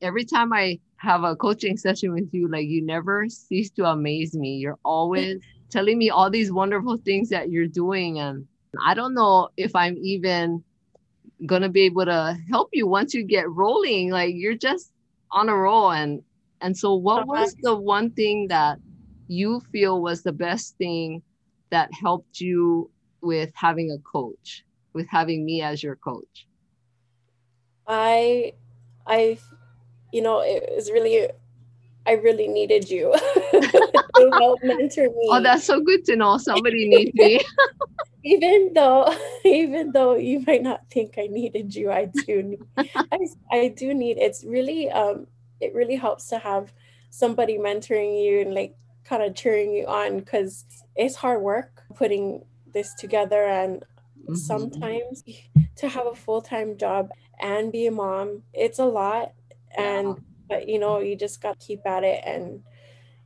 every 0.02 0.24
time 0.24 0.52
I 0.52 0.80
have 0.96 1.24
a 1.24 1.36
coaching 1.36 1.76
session 1.76 2.12
with 2.12 2.28
you, 2.32 2.48
like 2.48 2.66
you 2.66 2.84
never 2.84 3.28
cease 3.28 3.70
to 3.70 3.84
amaze 3.84 4.34
me. 4.34 4.56
You're 4.56 4.78
always 4.84 5.40
telling 5.70 5.98
me 5.98 6.10
all 6.10 6.30
these 6.30 6.52
wonderful 6.52 6.96
things 6.98 7.28
that 7.30 7.50
you're 7.50 7.66
doing. 7.66 8.18
And 8.18 8.46
I 8.84 8.94
don't 8.94 9.14
know 9.14 9.48
if 9.56 9.74
I'm 9.74 9.96
even 9.98 10.62
gonna 11.46 11.68
be 11.68 11.82
able 11.82 12.04
to 12.04 12.36
help 12.50 12.70
you 12.72 12.86
once 12.86 13.14
you 13.14 13.22
get 13.24 13.48
rolling. 13.50 14.10
Like 14.10 14.34
you're 14.34 14.56
just 14.56 14.90
on 15.30 15.48
a 15.48 15.54
roll. 15.54 15.92
And 15.92 16.22
and 16.60 16.76
so 16.76 16.94
what 16.94 17.26
was 17.26 17.54
the 17.62 17.76
one 17.76 18.10
thing 18.10 18.48
that 18.48 18.78
you 19.28 19.60
feel 19.72 20.00
was 20.02 20.22
the 20.22 20.32
best 20.32 20.76
thing 20.78 21.22
that 21.70 21.90
helped 21.92 22.40
you 22.40 22.90
with 23.20 23.50
having 23.54 23.90
a 23.90 23.98
coach, 23.98 24.64
with 24.92 25.06
having 25.08 25.44
me 25.44 25.62
as 25.62 25.82
your 25.82 25.96
coach? 25.96 26.46
I, 27.86 28.52
I, 29.06 29.38
you 30.12 30.22
know, 30.22 30.40
it 30.40 30.70
was 30.74 30.90
really, 30.90 31.28
I 32.06 32.12
really 32.12 32.48
needed 32.48 32.90
you 32.90 33.12
to 33.52 34.30
help 34.32 34.60
mentor 34.62 35.04
me. 35.04 35.28
Oh, 35.30 35.42
that's 35.42 35.64
so 35.64 35.80
good 35.80 36.04
to 36.06 36.16
know. 36.16 36.38
Somebody 36.38 36.88
needs 36.88 37.12
me. 37.14 37.40
even 38.24 38.72
though, 38.74 39.14
even 39.44 39.92
though 39.92 40.16
you 40.16 40.44
might 40.46 40.62
not 40.62 40.88
think 40.90 41.14
I 41.18 41.28
needed 41.28 41.74
you, 41.74 41.90
I 41.90 42.06
do. 42.06 42.42
Need, 42.42 42.60
I, 42.76 43.18
I 43.50 43.68
do 43.68 43.94
need. 43.94 44.18
It's 44.18 44.44
really, 44.44 44.90
um, 44.90 45.26
it 45.60 45.74
really 45.74 45.96
helps 45.96 46.28
to 46.28 46.38
have 46.38 46.72
somebody 47.10 47.58
mentoring 47.58 48.22
you 48.22 48.40
and 48.42 48.54
like 48.54 48.74
kind 49.04 49.22
of 49.22 49.34
cheering 49.34 49.72
you 49.72 49.86
on 49.86 50.18
because 50.18 50.66
it's 50.94 51.16
hard 51.16 51.40
work 51.40 51.82
putting 51.96 52.44
this 52.78 52.94
together 52.94 53.44
and 53.44 53.80
mm-hmm. 53.80 54.34
sometimes 54.34 55.24
to 55.74 55.88
have 55.88 56.06
a 56.06 56.14
full-time 56.14 56.76
job 56.76 57.10
and 57.40 57.72
be 57.72 57.86
a 57.86 57.90
mom 57.90 58.42
it's 58.54 58.78
a 58.78 58.84
lot 58.84 59.32
and 59.76 60.08
yeah. 60.08 60.14
but 60.48 60.68
you 60.68 60.78
know 60.78 61.00
you 61.00 61.16
just 61.16 61.42
got 61.42 61.58
to 61.58 61.66
keep 61.66 61.84
at 61.84 62.04
it 62.04 62.22
and 62.24 62.62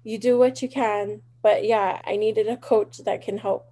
you 0.05 0.19
do 0.19 0.39
what 0.39 0.63
you 0.63 0.69
can 0.69 1.21
but 1.43 1.65
yeah 1.65 2.01
i 2.07 2.17
needed 2.17 2.49
a 2.49 2.57
coach 2.57 2.99
that 3.05 3.21
can 3.21 3.37
help 3.37 3.67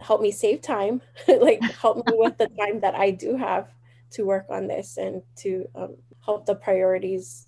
help 0.00 0.20
me 0.20 0.30
save 0.30 0.60
time 0.60 1.00
like 1.28 1.62
help 1.62 1.96
me 2.06 2.12
with 2.16 2.36
the 2.36 2.48
time 2.58 2.80
that 2.80 2.96
i 2.96 3.10
do 3.10 3.36
have 3.36 3.68
to 4.10 4.24
work 4.24 4.46
on 4.50 4.66
this 4.66 4.96
and 4.96 5.22
to 5.36 5.68
um, 5.74 5.96
help 6.24 6.46
the 6.46 6.54
priorities 6.54 7.46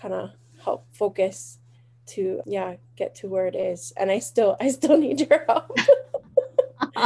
kind 0.00 0.14
of 0.14 0.30
help 0.62 0.86
focus 0.92 1.58
to 2.08 2.40
yeah 2.46 2.74
get 2.96 3.14
to 3.14 3.28
where 3.28 3.46
it 3.46 3.54
is 3.54 3.92
and 3.96 4.10
i 4.10 4.18
still 4.18 4.56
i 4.60 4.68
still 4.70 4.98
need 4.98 5.20
your 5.20 5.44
help 5.46 5.70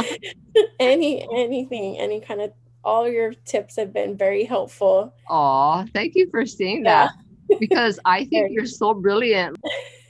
any 0.79 1.27
anything 1.33 1.97
any 1.97 2.19
kind 2.19 2.41
of 2.41 2.51
all 2.83 3.07
your 3.07 3.33
tips 3.45 3.75
have 3.75 3.93
been 3.93 4.15
very 4.17 4.43
helpful 4.43 5.13
oh 5.29 5.85
thank 5.93 6.13
you 6.15 6.29
for 6.29 6.45
saying 6.45 6.83
yeah. 6.85 7.07
that 7.07 7.59
because 7.59 7.99
i 8.05 8.25
think 8.29 8.51
you're 8.51 8.65
so 8.65 8.93
brilliant 8.93 9.57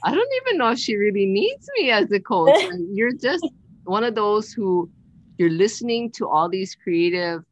i 0.04 0.14
don't 0.14 0.32
even 0.42 0.58
know 0.58 0.70
if 0.70 0.78
she 0.78 0.96
really 0.96 1.26
needs 1.26 1.68
me 1.78 1.90
as 1.90 2.10
a 2.12 2.20
coach 2.20 2.54
you're 2.92 3.12
just 3.12 3.46
one 3.84 4.04
of 4.04 4.14
those 4.14 4.52
who 4.52 4.90
you're 5.38 5.50
listening 5.50 6.10
to 6.10 6.28
all 6.28 6.48
these 6.48 6.74
creative 6.74 7.44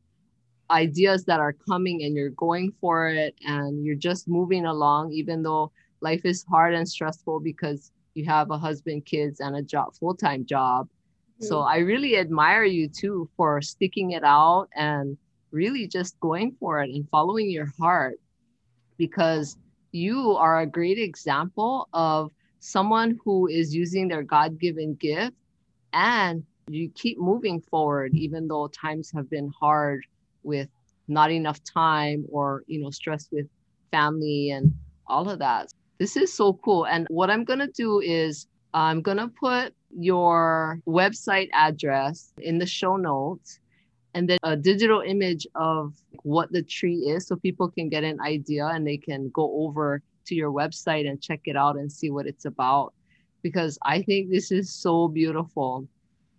ideas 0.71 1.25
that 1.25 1.41
are 1.41 1.55
coming 1.69 2.03
and 2.05 2.17
you're 2.17 2.31
going 2.31 2.73
for 2.81 3.09
it 3.09 3.35
and 3.47 3.85
you're 3.85 3.95
just 3.95 4.27
moving 4.27 4.65
along 4.65 5.13
even 5.13 5.43
though 5.43 5.71
life 6.01 6.23
is 6.25 6.45
hard 6.51 6.75
and 6.75 6.89
stressful 6.89 7.41
because 7.41 7.93
you 8.15 8.25
have 8.27 8.51
a 8.51 8.59
husband, 8.59 9.07
kids, 9.07 9.41
and 9.41 9.57
a 9.57 9.63
job, 9.63 9.95
full 9.95 10.15
time 10.15 10.45
job. 10.45 10.89
Mm-hmm. 11.41 11.47
So 11.47 11.61
I 11.61 11.79
really 11.79 12.19
admire 12.19 12.65
you 12.65 12.89
too 12.89 13.29
for 13.37 13.61
sticking 13.63 14.13
it 14.13 14.25
out 14.25 14.69
and 14.75 15.17
really 15.51 15.87
just 15.87 16.19
going 16.21 16.57
for 16.59 16.83
it 16.83 16.91
and 16.91 17.09
following 17.11 17.51
your 17.51 17.69
heart 17.79 18.19
because 18.97 19.57
you 19.93 20.33
are 20.33 20.61
a 20.61 20.67
great 20.67 20.99
example 20.99 21.89
of 21.93 22.31
someone 22.61 23.19
who 23.25 23.49
is 23.49 23.75
using 23.75 24.09
their 24.09 24.23
God 24.23 24.59
given 24.59 24.95
gift 24.95 25.37
and 25.93 26.45
you 26.69 26.89
keep 26.95 27.19
moving 27.19 27.61
forward 27.61 28.15
even 28.15 28.49
though 28.49 28.69
times 28.69 29.11
have 29.15 29.29
been 29.29 29.53
hard 29.61 30.07
with 30.43 30.69
not 31.09 31.31
enough 31.31 31.63
time 31.65 32.25
or 32.31 32.63
you 32.67 32.81
know 32.81 32.91
stress 32.91 33.29
with 33.33 33.47
family 33.91 34.51
and 34.51 34.73
all 35.07 35.29
of 35.29 35.41
that 35.41 35.69
this 36.03 36.17
is 36.17 36.33
so 36.35 36.55
cool. 36.65 36.85
And 36.85 37.07
what 37.11 37.31
I'm 37.31 37.45
going 37.45 37.61
to 37.61 37.69
do 37.69 38.01
is 38.01 38.49
I'm 38.75 39.03
going 39.03 39.19
to 39.19 39.29
put 39.29 39.73
your 39.97 40.81
website 40.87 41.49
address 41.53 42.33
in 42.39 42.59
the 42.59 42.67
show 42.67 42.97
notes 42.97 43.61
and 44.15 44.29
then 44.29 44.39
a 44.43 44.57
digital 44.57 45.01
image 45.01 45.47
of 45.55 45.95
what 46.23 46.53
the 46.53 46.63
tree 46.63 46.97
is 46.97 47.27
so 47.27 47.37
people 47.37 47.69
can 47.69 47.89
get 47.89 48.05
an 48.05 48.21
idea 48.21 48.67
and 48.67 48.87
they 48.87 48.97
can 48.97 49.31
go 49.31 49.65
over 49.65 50.03
to 50.27 50.35
your 50.35 50.53
website 50.53 51.09
and 51.09 51.21
check 51.21 51.41
it 51.45 51.57
out 51.57 51.77
and 51.77 51.91
see 51.91 52.11
what 52.11 52.27
it's 52.27 52.45
about 52.45 52.93
because 53.43 53.79
I 53.85 54.03
think 54.03 54.31
this 54.31 54.53
is 54.53 54.73
so 54.73 55.09
beautiful. 55.09 55.87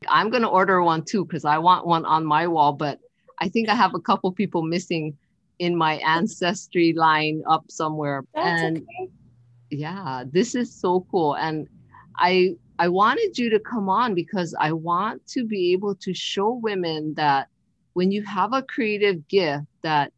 I'm 0.07 0.29
going 0.29 0.43
to 0.43 0.49
order 0.49 0.81
one 0.83 1.03
too 1.03 1.25
because 1.25 1.45
I 1.45 1.57
want 1.57 1.85
one 1.85 2.05
on 2.05 2.25
my 2.25 2.47
wall, 2.47 2.73
but 2.73 2.99
I 3.39 3.49
think 3.49 3.69
I 3.69 3.75
have 3.75 3.95
a 3.95 3.99
couple 3.99 4.31
people 4.31 4.61
missing 4.61 5.17
in 5.59 5.75
my 5.75 5.95
ancestry 5.95 6.93
line 6.93 7.43
up 7.47 7.65
somewhere. 7.69 8.23
That's 8.33 8.61
and 8.61 8.77
okay 8.77 9.11
yeah 9.73 10.23
this 10.31 10.55
is 10.55 10.73
so 10.73 11.05
cool 11.09 11.35
and 11.35 11.67
i 12.17 12.55
i 12.79 12.87
wanted 12.87 13.37
you 13.37 13.49
to 13.49 13.59
come 13.59 13.89
on 13.89 14.13
because 14.13 14.55
i 14.59 14.71
want 14.71 15.25
to 15.27 15.45
be 15.45 15.71
able 15.71 15.95
to 15.95 16.13
show 16.13 16.51
women 16.51 17.13
that 17.15 17.47
when 17.93 18.11
you 18.11 18.23
have 18.23 18.53
a 18.53 18.63
creative 18.63 19.27
gift 19.27 19.65
that 19.81 20.11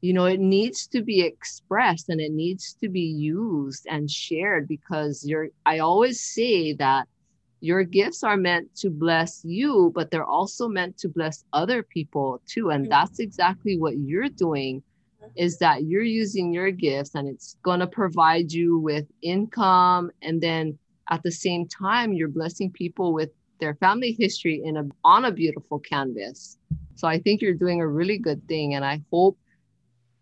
you 0.00 0.12
know 0.12 0.24
it 0.24 0.40
needs 0.40 0.86
to 0.86 1.02
be 1.02 1.22
expressed 1.22 2.08
and 2.08 2.20
it 2.20 2.32
needs 2.32 2.74
to 2.74 2.88
be 2.88 3.00
used 3.00 3.86
and 3.88 4.10
shared 4.10 4.66
because 4.68 5.24
you're 5.24 5.48
i 5.64 5.78
always 5.78 6.20
say 6.20 6.72
that 6.72 7.06
your 7.60 7.84
gifts 7.84 8.24
are 8.24 8.36
meant 8.36 8.74
to 8.74 8.90
bless 8.90 9.44
you 9.44 9.92
but 9.94 10.10
they're 10.10 10.24
also 10.24 10.68
meant 10.68 10.98
to 10.98 11.08
bless 11.08 11.44
other 11.52 11.82
people 11.82 12.42
too 12.46 12.70
and 12.70 12.84
mm-hmm. 12.84 12.90
that's 12.90 13.20
exactly 13.20 13.78
what 13.78 13.96
you're 13.98 14.28
doing 14.28 14.82
is 15.36 15.58
that 15.58 15.84
you're 15.84 16.02
using 16.02 16.52
your 16.52 16.72
gifts 16.72 17.14
and 17.14 17.28
it's 17.28 17.56
going 17.62 17.78
to 17.78 17.86
provide 17.86 18.52
you 18.52 18.78
with 18.78 19.06
income 19.22 20.10
and 20.22 20.40
then 20.40 20.76
at 21.12 21.22
the 21.22 21.30
same 21.30 21.68
time 21.68 22.14
you're 22.14 22.36
blessing 22.40 22.70
people 22.70 23.12
with 23.12 23.30
their 23.60 23.74
family 23.74 24.16
history 24.18 24.62
in 24.64 24.78
a 24.78 24.84
on 25.04 25.26
a 25.26 25.30
beautiful 25.30 25.78
canvas. 25.78 26.58
So 26.94 27.06
i 27.06 27.18
think 27.18 27.40
you're 27.40 27.62
doing 27.64 27.80
a 27.80 27.94
really 27.98 28.18
good 28.18 28.42
thing 28.48 28.74
and 28.74 28.84
i 28.84 28.96
hope 29.12 29.36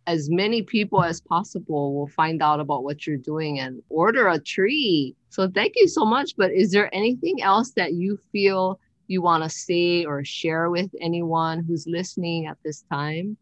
as 0.06 0.28
many 0.28 0.60
people 0.62 1.00
as 1.04 1.20
possible 1.20 1.94
will 1.94 2.08
find 2.08 2.42
out 2.42 2.58
about 2.58 2.82
what 2.82 3.06
you're 3.06 3.24
doing 3.32 3.60
and 3.60 3.80
order 3.90 4.28
a 4.28 4.40
tree. 4.40 5.14
So 5.28 5.48
thank 5.48 5.74
you 5.76 5.86
so 5.86 6.04
much 6.04 6.28
but 6.36 6.50
is 6.62 6.72
there 6.72 6.92
anything 7.02 7.36
else 7.42 7.70
that 7.80 7.92
you 7.92 8.18
feel 8.32 8.80
you 9.06 9.22
want 9.22 9.44
to 9.44 9.50
say 9.50 10.04
or 10.04 10.24
share 10.24 10.70
with 10.70 10.90
anyone 11.00 11.64
who's 11.64 11.86
listening 11.86 12.46
at 12.46 12.58
this 12.64 12.84
time? 12.90 13.36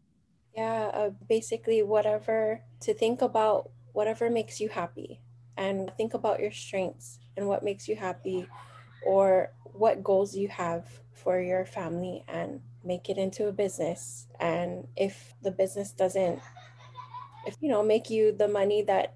Yeah, 0.55 0.91
uh, 0.99 1.11
basically, 1.27 1.83
whatever 1.83 2.61
to 2.81 2.93
think 2.93 3.21
about, 3.21 3.69
whatever 3.93 4.29
makes 4.29 4.59
you 4.59 4.67
happy, 4.67 5.21
and 5.55 5.91
think 5.95 6.13
about 6.15 6.39
your 6.39 6.51
strengths 6.51 7.19
and 7.39 7.47
what 7.47 7.63
makes 7.63 7.89
you 7.89 7.97
happy, 7.97 8.49
or 9.05 9.53
what 9.63 10.03
goals 10.03 10.35
you 10.35 10.49
have 10.49 10.85
for 11.13 11.41
your 11.41 11.65
family, 11.65 12.25
and 12.27 12.61
make 12.83 13.09
it 13.09 13.17
into 13.17 13.47
a 13.47 13.53
business. 13.53 14.27
And 14.39 14.87
if 14.97 15.35
the 15.43 15.51
business 15.51 15.91
doesn't 15.93 16.41
if 17.47 17.55
you 17.61 17.69
know 17.69 17.83
make 17.83 18.09
you 18.09 18.31
the 18.31 18.47
money 18.47 18.83
that 18.83 19.15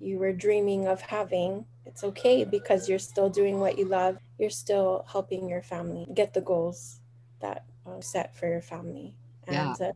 you 0.00 0.18
were 0.18 0.32
dreaming 0.32 0.86
of 0.86 1.00
having 1.02 1.66
it's 1.84 2.04
okay 2.04 2.44
because 2.44 2.88
you're 2.88 2.98
still 2.98 3.30
doing 3.30 3.60
what 3.60 3.78
you 3.78 3.86
love 3.86 4.18
you're 4.38 4.50
still 4.50 5.04
helping 5.10 5.48
your 5.48 5.62
family 5.62 6.06
get 6.14 6.34
the 6.34 6.40
goals 6.40 7.00
that 7.40 7.64
are 7.86 8.02
set 8.02 8.36
for 8.36 8.48
your 8.48 8.62
family 8.62 9.16
Yeah. 9.48 9.74
and 9.74 9.80
uh, 9.80 9.92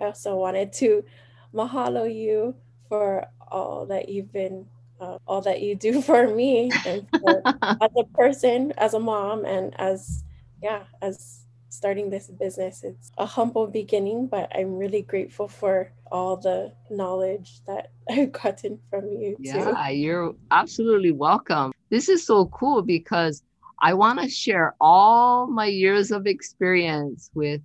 i 0.00 0.04
also 0.04 0.36
wanted 0.36 0.72
to 0.72 1.04
mahalo 1.54 2.12
you 2.12 2.56
for 2.88 3.26
all 3.50 3.86
that 3.86 4.08
you've 4.08 4.32
been 4.32 4.66
uh, 5.00 5.18
all 5.26 5.40
that 5.42 5.62
you 5.62 5.74
do 5.74 6.00
for 6.08 6.28
me 6.28 6.72
and 6.84 7.06
for, 7.20 7.42
as 7.82 7.90
a 7.96 8.04
person 8.16 8.72
as 8.78 8.94
a 8.94 9.00
mom 9.00 9.44
and 9.44 9.78
as 9.78 10.24
yeah 10.62 10.84
as 11.02 11.42
starting 11.68 12.08
this 12.08 12.28
business. 12.28 12.82
It's 12.82 13.10
a 13.18 13.26
humble 13.26 13.66
beginning 13.66 14.28
but 14.28 14.50
i'm 14.54 14.78
really 14.78 15.02
grateful 15.02 15.48
for 15.48 15.92
all 16.10 16.36
the 16.36 16.72
knowledge 16.90 17.60
that 17.66 17.92
i've 18.10 18.32
gotten 18.32 18.78
from 18.90 19.08
you 19.12 19.36
too. 19.36 19.42
Yeah, 19.42 19.88
you're 19.90 20.34
absolutely 20.50 21.12
welcome. 21.12 21.72
This 21.90 22.08
is 22.08 22.24
so 22.26 22.46
cool 22.46 22.82
because 22.82 23.42
I 23.80 23.92
want 23.94 24.20
to 24.20 24.28
share 24.28 24.74
all 24.80 25.46
my 25.46 25.66
years 25.66 26.10
of 26.10 26.26
experience 26.26 27.30
with 27.34 27.60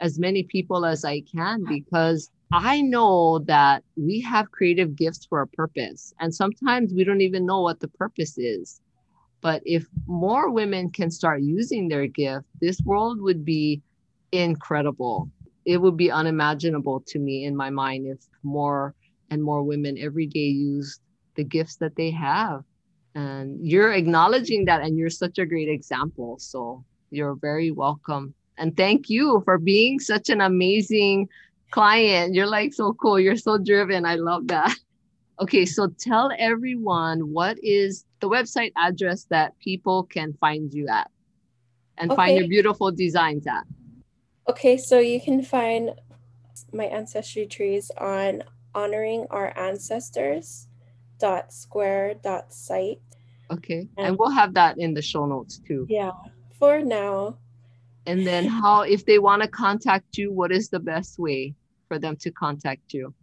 as 0.00 0.18
many 0.18 0.42
people 0.42 0.84
as 0.84 1.04
I 1.04 1.22
can 1.22 1.64
because 1.66 2.30
I 2.56 2.82
know 2.82 3.40
that 3.40 3.82
we 3.96 4.20
have 4.20 4.52
creative 4.52 4.94
gifts 4.94 5.26
for 5.26 5.40
a 5.40 5.46
purpose. 5.46 6.14
And 6.20 6.32
sometimes 6.32 6.94
we 6.94 7.02
don't 7.02 7.20
even 7.20 7.44
know 7.44 7.62
what 7.62 7.80
the 7.80 7.88
purpose 7.88 8.38
is. 8.38 8.80
But 9.40 9.60
if 9.64 9.88
more 10.06 10.50
women 10.52 10.90
can 10.90 11.10
start 11.10 11.42
using 11.42 11.88
their 11.88 12.06
gift, 12.06 12.46
this 12.60 12.80
world 12.82 13.20
would 13.20 13.44
be 13.44 13.82
incredible. 14.30 15.28
It 15.64 15.78
would 15.78 15.96
be 15.96 16.12
unimaginable 16.12 17.02
to 17.08 17.18
me 17.18 17.44
in 17.44 17.56
my 17.56 17.70
mind 17.70 18.06
if 18.06 18.20
more 18.44 18.94
and 19.30 19.42
more 19.42 19.64
women 19.64 19.98
every 19.98 20.26
day 20.26 20.46
used 20.46 21.00
the 21.34 21.42
gifts 21.42 21.76
that 21.76 21.96
they 21.96 22.12
have. 22.12 22.62
And 23.16 23.58
you're 23.66 23.92
acknowledging 23.92 24.64
that, 24.66 24.82
and 24.82 24.96
you're 24.96 25.10
such 25.10 25.38
a 25.38 25.46
great 25.46 25.68
example. 25.68 26.36
So 26.38 26.84
you're 27.10 27.34
very 27.34 27.72
welcome. 27.72 28.32
And 28.58 28.76
thank 28.76 29.10
you 29.10 29.42
for 29.44 29.58
being 29.58 29.98
such 29.98 30.28
an 30.28 30.40
amazing 30.40 31.28
client. 31.70 32.34
You're 32.34 32.46
like 32.46 32.72
so 32.72 32.92
cool. 32.94 33.18
You're 33.18 33.36
so 33.36 33.58
driven. 33.58 34.04
I 34.04 34.14
love 34.16 34.48
that. 34.48 34.74
Okay, 35.40 35.66
so 35.66 35.88
tell 35.98 36.30
everyone 36.38 37.32
what 37.32 37.58
is 37.60 38.04
the 38.20 38.28
website 38.28 38.70
address 38.76 39.24
that 39.30 39.58
people 39.58 40.04
can 40.04 40.32
find 40.34 40.72
you 40.72 40.86
at 40.86 41.10
and 41.98 42.14
find 42.14 42.36
your 42.36 42.46
beautiful 42.48 42.92
designs 42.92 43.44
at. 43.46 43.64
Okay, 44.48 44.76
so 44.76 45.00
you 45.00 45.20
can 45.20 45.42
find 45.42 45.90
my 46.72 46.84
ancestry 46.84 47.46
trees 47.46 47.90
on 47.98 48.44
honoring 48.76 49.26
our 49.30 49.52
ancestors 49.58 50.68
dot 51.18 51.52
square 51.52 52.14
dot 52.22 52.52
site. 52.52 53.00
Okay, 53.50 53.88
And- 53.98 54.06
and 54.06 54.16
we'll 54.18 54.30
have 54.30 54.54
that 54.54 54.78
in 54.78 54.94
the 54.94 55.02
show 55.02 55.26
notes 55.26 55.58
too. 55.66 55.84
Yeah, 55.88 56.12
for 56.58 56.80
now. 56.80 57.38
And 58.06 58.26
then, 58.26 58.46
how, 58.46 58.82
if 58.82 59.06
they 59.06 59.18
want 59.18 59.42
to 59.42 59.48
contact 59.48 60.18
you, 60.18 60.32
what 60.32 60.52
is 60.52 60.68
the 60.68 60.80
best 60.80 61.18
way 61.18 61.54
for 61.88 61.98
them 61.98 62.16
to 62.16 62.30
contact 62.30 62.92
you? 62.92 63.14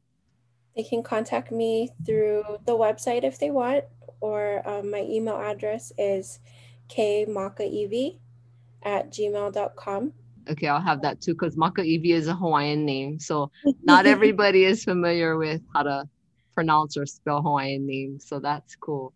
They 0.76 0.84
can 0.84 1.04
contact 1.04 1.52
me 1.52 1.90
through 2.06 2.44
the 2.66 2.74
website 2.74 3.24
if 3.24 3.38
they 3.38 3.52
want, 3.52 3.84
or 4.22 4.68
um, 4.68 4.90
my 4.90 5.02
email 5.02 5.36
address 5.36 5.92
is 5.98 6.40
kmakaev 6.90 8.18
at 8.84 9.12
gmail.com. 9.12 10.14
Okay, 10.50 10.68
I'll 10.68 10.82
have 10.82 11.02
that 11.04 11.22
too 11.22 11.34
because 11.34 11.56
Makaivi 11.56 12.14
is 12.14 12.28
a 12.28 12.34
Hawaiian 12.34 12.86
name. 12.86 13.20
So 13.20 13.52
not 13.84 14.06
everybody 14.06 14.66
is 14.66 14.84
familiar 14.84 15.38
with 15.38 15.62
how 15.74 15.84
to 15.84 16.10
pronounce 16.56 16.98
or 16.98 17.06
spell 17.06 17.42
Hawaiian 17.42 17.86
names. 17.86 18.28
So 18.28 18.40
that's 18.40 18.76
cool. 18.76 19.14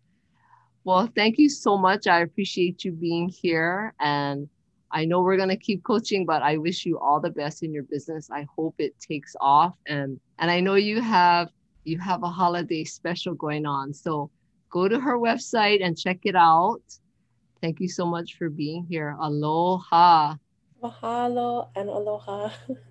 Well, 0.84 1.08
thank 1.16 1.38
you 1.38 1.48
so 1.48 1.76
much. 1.76 2.06
I 2.06 2.20
appreciate 2.20 2.84
you 2.84 2.92
being 2.92 3.28
here. 3.28 3.92
And 3.98 4.48
I 4.90 5.04
know 5.04 5.20
we're 5.20 5.36
gonna 5.36 5.56
keep 5.56 5.82
coaching, 5.84 6.24
but 6.26 6.42
I 6.42 6.56
wish 6.56 6.86
you 6.86 6.98
all 6.98 7.20
the 7.20 7.30
best 7.30 7.62
in 7.62 7.72
your 7.72 7.82
business. 7.84 8.30
I 8.30 8.46
hope 8.56 8.74
it 8.78 8.98
takes 9.00 9.34
off. 9.40 9.76
And 9.86 10.20
and 10.38 10.50
I 10.50 10.60
know 10.60 10.74
you 10.74 11.00
have 11.00 11.48
you 11.84 11.98
have 11.98 12.22
a 12.22 12.28
holiday 12.28 12.84
special 12.84 13.34
going 13.34 13.66
on. 13.66 13.92
So 13.94 14.30
go 14.70 14.88
to 14.88 14.98
her 15.00 15.18
website 15.18 15.84
and 15.84 15.96
check 15.96 16.18
it 16.24 16.36
out. 16.36 16.82
Thank 17.60 17.80
you 17.80 17.88
so 17.88 18.06
much 18.06 18.34
for 18.36 18.48
being 18.48 18.86
here. 18.88 19.16
Aloha. 19.20 20.34
Mahalo 20.82 21.68
and 21.74 21.88
aloha. 21.88 22.50